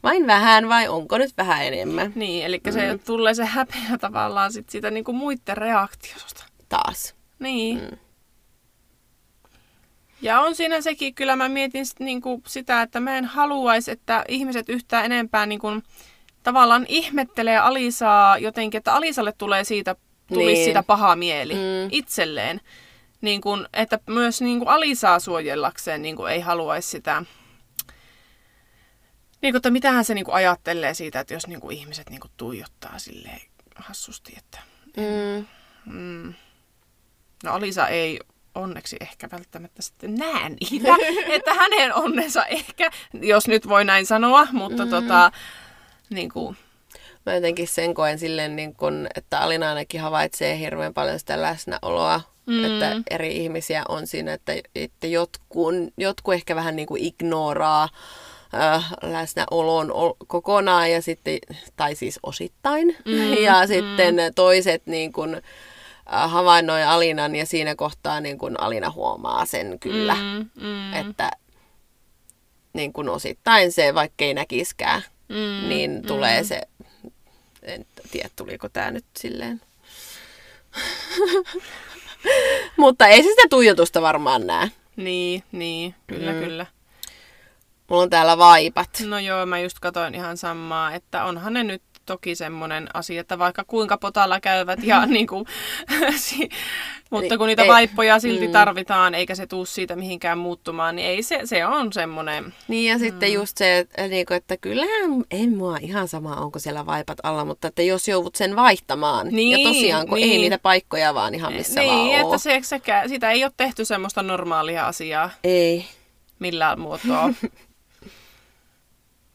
[0.02, 2.12] vain vähän vai onko nyt vähän enemmän?
[2.14, 2.72] Niin, eli mm.
[2.72, 6.44] se tulee se häpeä tavallaan sit siitä niinku muiden reaktiosta.
[6.68, 7.14] Taas.
[7.38, 7.80] Niin.
[7.80, 7.98] Mm.
[10.22, 14.24] Ja on siinä sekin, kyllä mä mietin sit niinku sitä, että mä en haluaisi, että
[14.28, 15.68] ihmiset yhtään enempää niinku,
[16.42, 19.96] tavallaan ihmettelee Alisaa jotenkin, että Alisalle tulee siitä,
[20.28, 20.64] tulisi Niin.
[20.64, 21.88] siitä paha mieli Mm.
[21.90, 22.60] itselleen.
[23.20, 27.22] Niin kun, että myös niin kuin Alisaa suojellakseen niin kuin ei haluaisi sitä.
[29.42, 32.30] Niin että mitähän se niin kuin ajattelee siitä, että jos niin kuin ihmiset niin kuin
[32.36, 33.40] tuijottaa silleen
[33.76, 34.58] hassusti, että
[34.96, 35.46] Mm.
[35.92, 36.34] mm,
[37.44, 38.20] no Alisa ei
[38.54, 40.88] onneksi ehkä välttämättä sitten näe niitä,
[41.36, 44.90] että hänen onnensa ehkä, jos nyt voi näin sanoa, mutta mm.
[44.90, 45.32] tota,
[46.10, 46.56] niin kuin,
[47.26, 52.20] Mä jotenkin sen koen silleen, niin kun, että Alina ainakin havaitsee hirveän paljon sitä läsnäoloa,
[52.46, 52.64] Mm.
[52.64, 57.88] että eri ihmisiä on siinä, että, että jotkut, jotkut ehkä vähän niin kuin ignoraa
[58.62, 61.38] äh, läsnäolon ol- kokonaan ja sitten,
[61.76, 62.96] tai siis osittain.
[63.04, 63.66] Mm, ja mm.
[63.66, 69.78] sitten toiset niin kuin, äh, havainnoi Alinan ja siinä kohtaa niin kuin Alina huomaa sen
[69.78, 70.50] kyllä, mm.
[70.62, 71.30] mm, mm, että
[72.72, 76.62] niin kuin osittain se, vaikkei näkiskään, mm, niin tulee se,
[77.62, 79.60] en tiedä tuliko tämä nyt silleen.
[82.76, 84.70] Mutta ei se sitä tuijotusta varmaan näe.
[84.96, 86.38] Niin, niin, kyllä, Mm.
[86.38, 86.66] kyllä.
[87.90, 88.90] Mulla on täällä vaipat.
[89.06, 93.38] No joo, mä just katsoin ihan samaa, että onhan ne nyt toki semmoinen asia, että
[93.38, 95.46] vaikka kuinka potalla käyvät ja niin kuin,
[97.10, 98.52] mutta kun niitä Ei- vaippoja silti mm.
[98.52, 102.54] tarvitaan, eikä se tuu siitä mihinkään muuttumaan, niin ei se, se on semmoinen.
[102.68, 106.86] Niin ja sitten just se, että, niinku, että kyllähän ei mua ihan sama, onko siellä
[106.86, 109.28] vaipat alla, mutta että jos joudut sen vaihtamaan.
[109.28, 110.32] Niin, ja tosiaan, kun niin.
[110.32, 112.38] ei niitä paikkoja vaan ihan missä niin, vaan että oo.
[112.38, 115.84] se, sekä, sitä ei ole tehty semmoista normaalia asiaa Ei.
[116.38, 117.30] millään muotoa.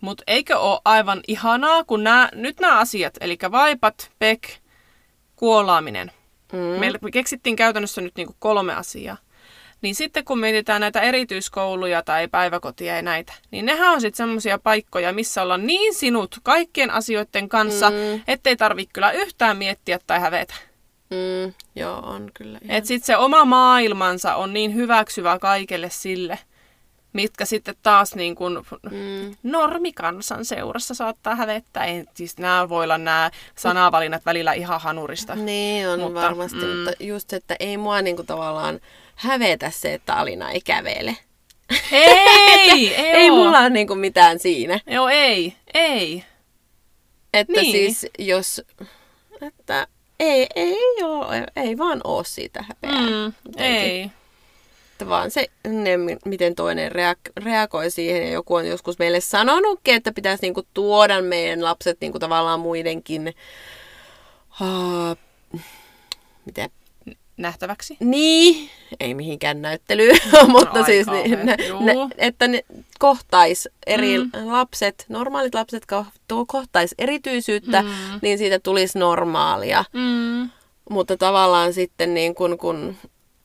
[0.02, 4.47] Mutta eikö ole aivan ihanaa, kun nää, nyt nämä asiat, eli vaipat, pek,
[5.36, 6.12] kuolaaminen,
[6.54, 6.60] Mm.
[6.60, 9.18] Meillä me keksittiin käytännössä nyt niinku kolme asiaa.
[9.82, 14.60] Niin sitten kun mietitään näitä erityiskouluja tai päiväkotia ja näitä, niin nehän on sitten semmoisia
[14.60, 18.22] paikkoja, missä ollaan niin sinut kaikkien asioiden kanssa, Mm.
[18.28, 20.54] ettei tarvitse kyllä yhtään miettiä tai hävetä.
[21.10, 21.54] Mm.
[21.76, 22.78] Joo, on kyllä ihan.
[22.78, 26.39] Että sitten se oma maailmansa on niin hyväksyvä kaikelle sille,
[27.14, 28.57] mitkä sitten taas niin kuin
[28.91, 29.36] Mm.
[29.43, 31.86] normikansan seurassa saattaa hävettää.
[31.86, 35.36] Ei, siis nämä voi olla nämä sanavalinnat välillä ihan hanurista.
[35.36, 36.68] Niin on Mutta, varmasti, mm.
[36.78, 38.80] mutta just, että ei mua niinku tavallaan
[39.16, 41.18] hävetä se, että Alina ei kävele.
[41.91, 44.80] Ei, ei, ei mulla ole niinku mitään siinä.
[44.88, 46.24] Joo, ei, ei.
[47.34, 47.74] Että Niin.
[47.74, 47.93] niin.
[47.95, 48.62] siis jos,
[49.41, 49.88] että
[50.20, 53.01] ei, ei, ole, ei vaan oo siitä häpeää.
[53.01, 54.12] Mm, ei.
[55.02, 58.24] Että vaan se, ne, mi- miten toinen reak- reagoi siihen.
[58.24, 63.34] Ja joku on joskus meille sanonutkin, että pitäisi niinku tuoda meidän lapset niinku tavallaan muidenkin...
[64.62, 65.18] Uh,
[66.45, 66.70] mitä
[67.38, 67.97] Nähtäväksi.
[67.99, 72.64] Niin, ei mihinkään näyttelyyn, mutta ai siis niin, ne, ne, että ne
[72.99, 74.30] kohtais eri Mm.
[74.45, 75.84] lapset, normaalit lapset
[76.47, 77.89] kohtais erityisyyttä, mm.
[78.22, 79.86] niin siitä tulisi normaalia.
[79.93, 80.49] Mm.
[80.89, 82.95] Mutta tavallaan sitten niin kun, kun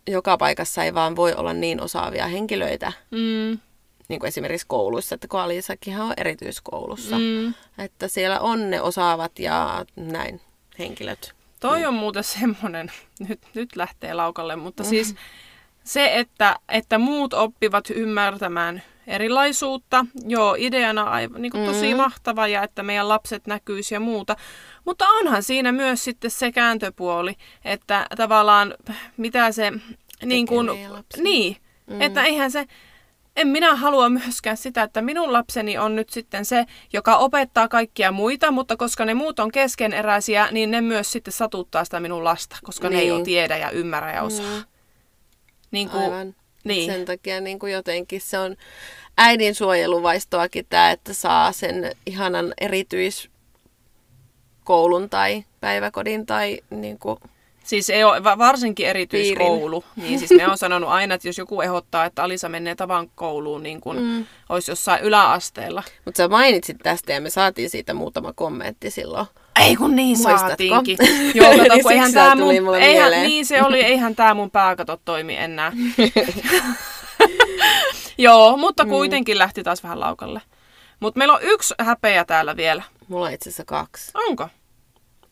[0.07, 3.59] joka paikassa ei vaan voi olla niin osaavia henkilöitä, Mm.
[4.09, 7.23] niin kuin esimerkiksi kouluissa, että kun on erityiskoulussa, mm.
[7.25, 7.55] Mm.
[7.79, 10.41] että siellä on ne osaavat ja näin
[10.79, 11.35] henkilöt.
[11.61, 12.93] Toi on muuten semmoinen,
[13.29, 15.15] nyt, nyt lähtee laukalle, mutta siis
[15.85, 21.97] se, että, että muut oppivat ymmärtämään erilaisuutta, joo, ideana aivan niin kuin tosi Mm.
[21.97, 24.37] mahtava ja että meidän lapset näkyisi ja muuta.
[24.85, 27.35] Mutta onhan siinä myös sitten se kääntöpuoli,
[27.65, 28.75] että tavallaan
[29.17, 29.73] mitä se
[30.25, 31.23] niin kuin, lapsille.
[31.23, 32.01] niin, mm.
[32.03, 32.67] että eihän se,
[33.37, 38.13] en minä halua myöskään sitä, että minun lapseni on nyt sitten se, joka opettaa kaikkia
[38.13, 42.57] muita, mutta koska ne muut on keskeneräisiä, niin ne myös sitten satuttaa sitä minun lasta,
[42.65, 43.15] koska ne ei Niin.
[43.15, 44.57] ole tiedä ja ymmärrä ja osaa.
[44.57, 44.65] Mm.
[45.71, 46.35] Niin kuin, Aivan.
[46.67, 46.93] Niin.
[46.93, 48.57] Sen takia niin kuin jotenkin se on
[49.19, 57.19] äidin suojeluvaistoakin tämä, että saa sen ihanan erityiskoulun tai päiväkodin tai niin kuin,
[57.67, 59.85] Siis ei ole, va- varsinkin erityiskoulu.
[59.97, 63.63] Niin siis ne on sanonut aina, että jos joku ehdottaa, että Alisa menee tavan kouluun
[63.63, 64.25] niin kuin mm.
[64.49, 65.83] olisi jossain yläasteella.
[66.05, 69.27] Mutta sä mainitsit tästä ja me saatiin siitä muutama kommentti silloin.
[69.61, 70.99] Ei kun niin saatiinkin.
[71.35, 73.23] Joo, kato, Niin eihän tää mun, eihän, mieleen.
[73.23, 75.73] niin se oli, eihän tämä mun pääkato toimi enää.
[78.19, 78.91] Joo, mutta Mm.
[78.91, 80.41] kuitenkin lähti taas vähän laukalle.
[81.01, 82.83] Mutta meillä on yksi häpeä täällä vielä.
[83.09, 84.49] Mulla on itse asiassa kaksi Onko?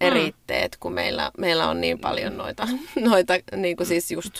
[0.01, 2.68] eritteet, kun meillä, meillä on niin paljon noita,
[3.11, 4.35] noita niin kuin siis just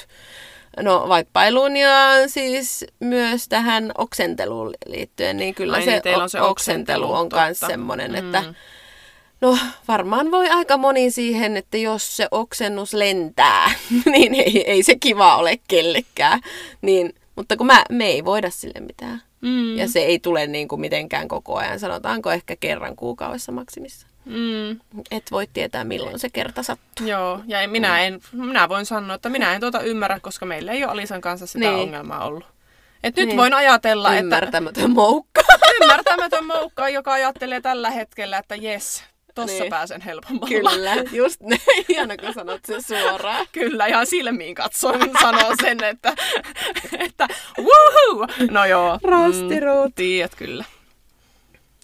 [0.83, 1.91] No vaippailuun ja
[2.27, 7.19] siis myös tähän oksenteluun liittyen, niin kyllä Ai se, niin, on o- se oksentelu on
[7.21, 7.73] oksentelu, myös totta.
[7.73, 8.55] semmoinen, että Mm.
[9.45, 13.71] No varmaan voi aika moni siihen, että jos se oksennus lentää,
[14.13, 16.41] niin ei, ei se kiva ole kellekään.
[16.83, 19.23] Niin Mutta kun mä, me ei voida sille mitään.
[19.41, 19.77] Mm.
[19.77, 24.07] Ja se ei tule niin kuin mitenkään koko ajan, sanotaanko ehkä kerran kuukaudessa maksimissa.
[24.25, 24.71] Mm.
[25.11, 27.07] Et voi tietää, milloin se kerta sattuu.
[27.07, 30.73] Joo, ja en- minä, en, minä voin sanoa, että minä en tuota ymmärrä, koska meillä
[30.73, 31.75] ei ole Alisan kanssa sitä Niin.
[31.75, 32.45] ongelmaa ollut.
[33.05, 33.37] Et nyt Niin.
[33.37, 35.41] voin ajatella, että Ymmärtämätön moukka.
[35.83, 39.05] ymmärtämätön moukka, joka ajattelee tällä hetkellä, että jes,
[39.35, 39.71] tossa Niin.
[39.71, 40.49] pääsen helpommalla.
[40.49, 41.57] Kyllä, just ne.
[41.89, 43.47] Ihana, kun sanot sen suoraan.
[43.53, 46.15] Kyllä, ihan silmiin katsoen sanoo sen, että,
[46.99, 47.29] että
[47.59, 48.27] woohoo!
[48.51, 48.99] No joo.
[49.03, 49.87] Rastiruut.
[49.87, 50.65] Mm, tiedät kyllä.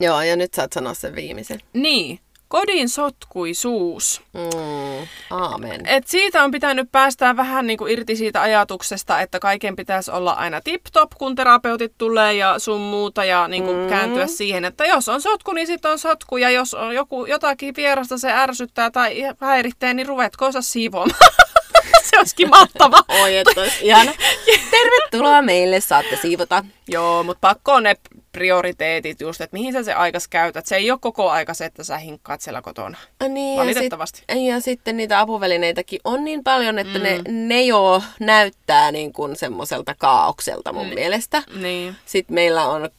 [0.01, 1.61] Joo, ja nyt saat sanoa sen viimeisen.
[1.73, 2.21] Niin,
[2.51, 4.23] kodin sotkuisuus.
[4.35, 5.87] Mm, aamen.
[5.87, 10.33] Et siitä on pitänyt päästää vähän niin kuin irti siitä ajatuksesta, että kaiken pitäisi olla
[10.33, 13.89] aina tip-top, kun terapeutit tulee ja sun muuta, ja niin kuin Mm.
[13.89, 17.75] kääntyä siihen, että jos on sotku, niin sitten on sotku, ja jos on joku, jotakin
[17.77, 21.19] vierasta se ärsyttää tai häiritsee, niin ruvetkoonsa siivoamaan.
[22.11, 23.05] se olisikin mahtava.
[23.23, 24.13] Oi, että olisi ihana.
[24.71, 26.65] Tervetuloa meille, saatte siivota.
[26.89, 27.97] Joo, mutta pakko on ne
[28.33, 30.67] prioriteetit just, että mihin sä se aikas käytät.
[30.67, 32.99] Se ei ole koko aika se, että sä hinkkaat siellä kotona.
[33.29, 34.19] Niin, ja Valitettavasti.
[34.19, 37.05] Sit, ja sitten niitä apuvälineitäkin on niin paljon, että mm.
[37.05, 40.95] ne, ne jo näyttää niin kuin semmoiselta kaaukselta mun mm.
[40.95, 41.43] mielestä.
[41.55, 41.97] Niin.
[42.07, 42.91] Sitten meillä on,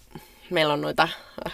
[0.49, 1.07] meillä on noita
[1.47, 1.53] äh,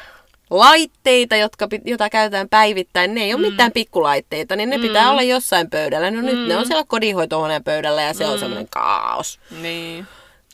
[0.50, 3.16] laitteita, jotka, jota käytetään päivittäin.
[3.16, 3.52] Ne ei ole mm.
[3.52, 4.82] mitään pikkulaitteita, niin ne mm.
[4.82, 6.12] pitää olla jossain pöydällä.
[6.12, 6.26] No mm.
[6.26, 8.32] nyt ne on siellä kodinhoitohuoneen pöydällä ja se mm.
[8.32, 9.40] on semmoinen kaos.
[9.62, 10.08] Niin.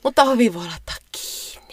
[0.04, 0.96] Mutta ovi voi laittaa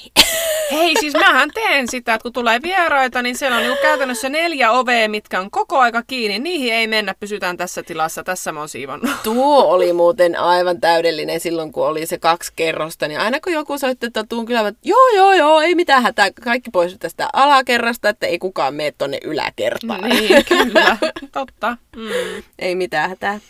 [0.01, 0.12] kiinni.
[0.72, 4.72] Hei, siis mähän teen sitä, että kun tulee vieraita, niin siellä on niinku käytännössä neljä
[4.72, 6.38] ovea, mitkä on koko aika kiinni.
[6.38, 8.24] Niihin ei mennä, pysytään tässä tilassa.
[8.24, 9.11] Tässä mä oon siivonnut.
[9.22, 13.09] Tuo oli muuten aivan täydellinen silloin, kun oli se kaksi kerrosta.
[13.09, 16.30] Niin aina kun joku soitti, että tuun kyllä, että joo, joo, joo, ei mitään hätää.
[16.44, 20.01] Kaikki pois tästä alakerrasta, että ei kukaan mene tonne yläkertaan.
[20.11, 20.96] Niin, kyllä.
[21.32, 21.76] Totta.
[21.96, 22.42] Mm.
[22.59, 23.40] ei mitään hätää.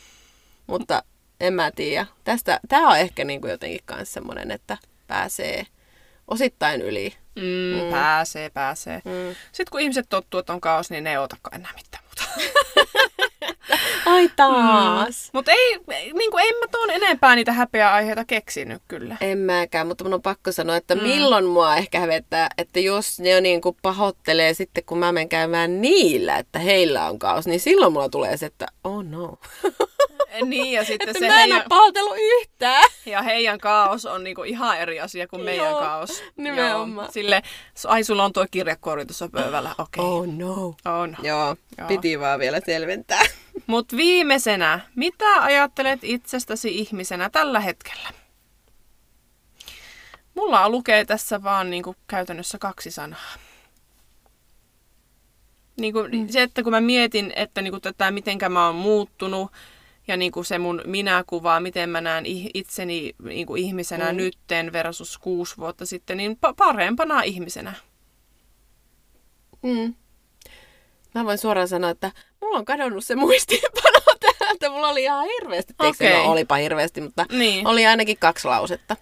[0.66, 1.02] Mutta
[1.40, 2.06] en mä tiedä.
[2.24, 5.66] Tästä, tää on ehkä niin kuin jotenkin kans semmonen, että pääsee
[6.30, 7.14] osittain yli.
[7.36, 7.90] Mm, mm.
[7.90, 9.02] Pääsee, pääsee.
[9.04, 9.34] Mm.
[9.52, 12.50] Sitten kun ihmiset tottuu, että on kaos, niin ne ei otakaan enää mitään muuta.
[14.06, 15.30] Ai taas.
[15.32, 19.16] Mutta ei, ei- niin kuin, en mä tuon enempää niitä häpeäaiheita keksinyt kyllä.
[19.20, 21.02] En mäkään, mutta mun on pakko sanoa, että mm.
[21.02, 25.28] milloin mua ehkä hävettää, että jos ne on niin kuin pahoittelee sitten, kun mä menen
[25.28, 29.38] käymään niillä, että heillä on kaos, niin silloin mulla tulee se, että oh no.
[30.44, 32.90] Niin, ja sitten että se mä en heidän, ole pahoitellut yhtään.
[33.06, 36.22] ja heidän kaos on niinku ihan eri asia kuin meidän Joo, kaos.
[36.36, 37.04] nimenomaan.
[37.04, 37.42] Joo, Sille,
[37.86, 40.04] ai sulla on tuo kirjekuori tuossa pöydällä, okei.
[40.04, 40.04] Okay.
[40.04, 40.74] Oh no.
[41.00, 41.16] On.
[41.22, 41.88] Joo, Joo.
[41.88, 43.22] piti vaan vielä selventää.
[43.66, 48.08] Mutta viimeisenä, mitä ajattelet itsestäsi ihmisenä tällä hetkellä?
[50.34, 53.34] Mulla lukee tässä vaan niinku käytännössä kaksi sanaa.
[55.80, 56.28] Niinku mm.
[56.28, 59.52] Se, että kun mä mietin, että niinku tätä, mitenkä mä oon muuttunut
[60.08, 62.24] ja niinku se mun minäkuva, miten mä näen
[62.54, 64.10] itseni niinku ihmisenä Mm.
[64.10, 64.16] mm.
[64.16, 67.72] nytten versus kuusi vuotta sitten, niin pa- parempana ihmisenä.
[69.62, 69.94] Mm.
[71.14, 73.98] Mä voin suoraan sanoa, että mulla on kadonnut se muistiinpano
[74.38, 74.70] täältä.
[74.70, 75.74] Mulla oli ihan hirveästi.
[75.78, 75.90] Okei.
[75.90, 76.12] Okei.
[76.24, 77.66] No, olipa hirveästi, mutta Niin.
[77.66, 78.96] oli ainakin kaksi lausetta.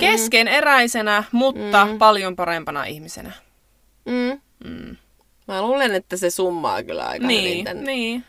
[0.00, 1.90] Keskeneräisenä, mutta Mm.
[1.92, 1.98] mm.
[1.98, 3.32] paljon parempana ihmisenä.
[4.04, 4.40] Mm.
[4.64, 4.96] Mm.
[5.48, 8.24] Mä luulen, että se summaa kyllä aika hyvin Niin, tämän niin.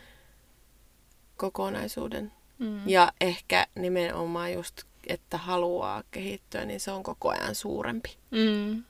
[1.36, 2.32] Kokonaisuuden.
[2.58, 2.88] Mm.
[2.88, 8.16] Ja ehkä nimenomaan just, että haluaa kehittyä, niin se on koko ajan suurempi.
[8.30, 8.84] Mm.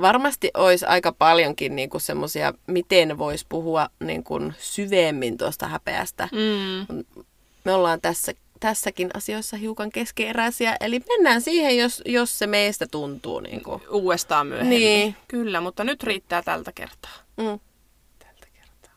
[0.00, 6.28] Varmasti olisi aika paljonkin niinku semmoisia, miten voisi puhua niinku syvemmin tuosta häpeästä.
[6.32, 7.04] Mm.
[7.64, 13.40] Me ollaan tässä, tässäkin asioissa hiukan keskeeräisiä, eli mennään siihen, jos, jos se meistä tuntuu.
[13.40, 13.82] Niinku.
[13.90, 14.78] Uudestaan myöhemmin.
[14.78, 15.16] Niin.
[15.28, 17.14] Kyllä, mutta nyt riittää tältä kertaa.
[17.36, 17.60] Mm.
[18.18, 18.94] Tältä kertaa.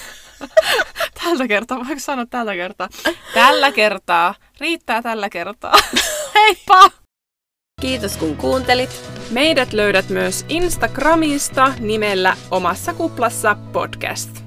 [1.24, 2.88] tältä kertaa, voiko sanoa tältä kertaa?
[3.34, 4.34] Tällä kertaa.
[4.60, 5.74] Riittää tällä kertaa.
[6.34, 6.90] Heippa!
[7.80, 8.90] Kiitos kun kuuntelit.
[9.30, 14.39] Meidät löydät myös Instagramista nimellä Omassa kuplassa podcast.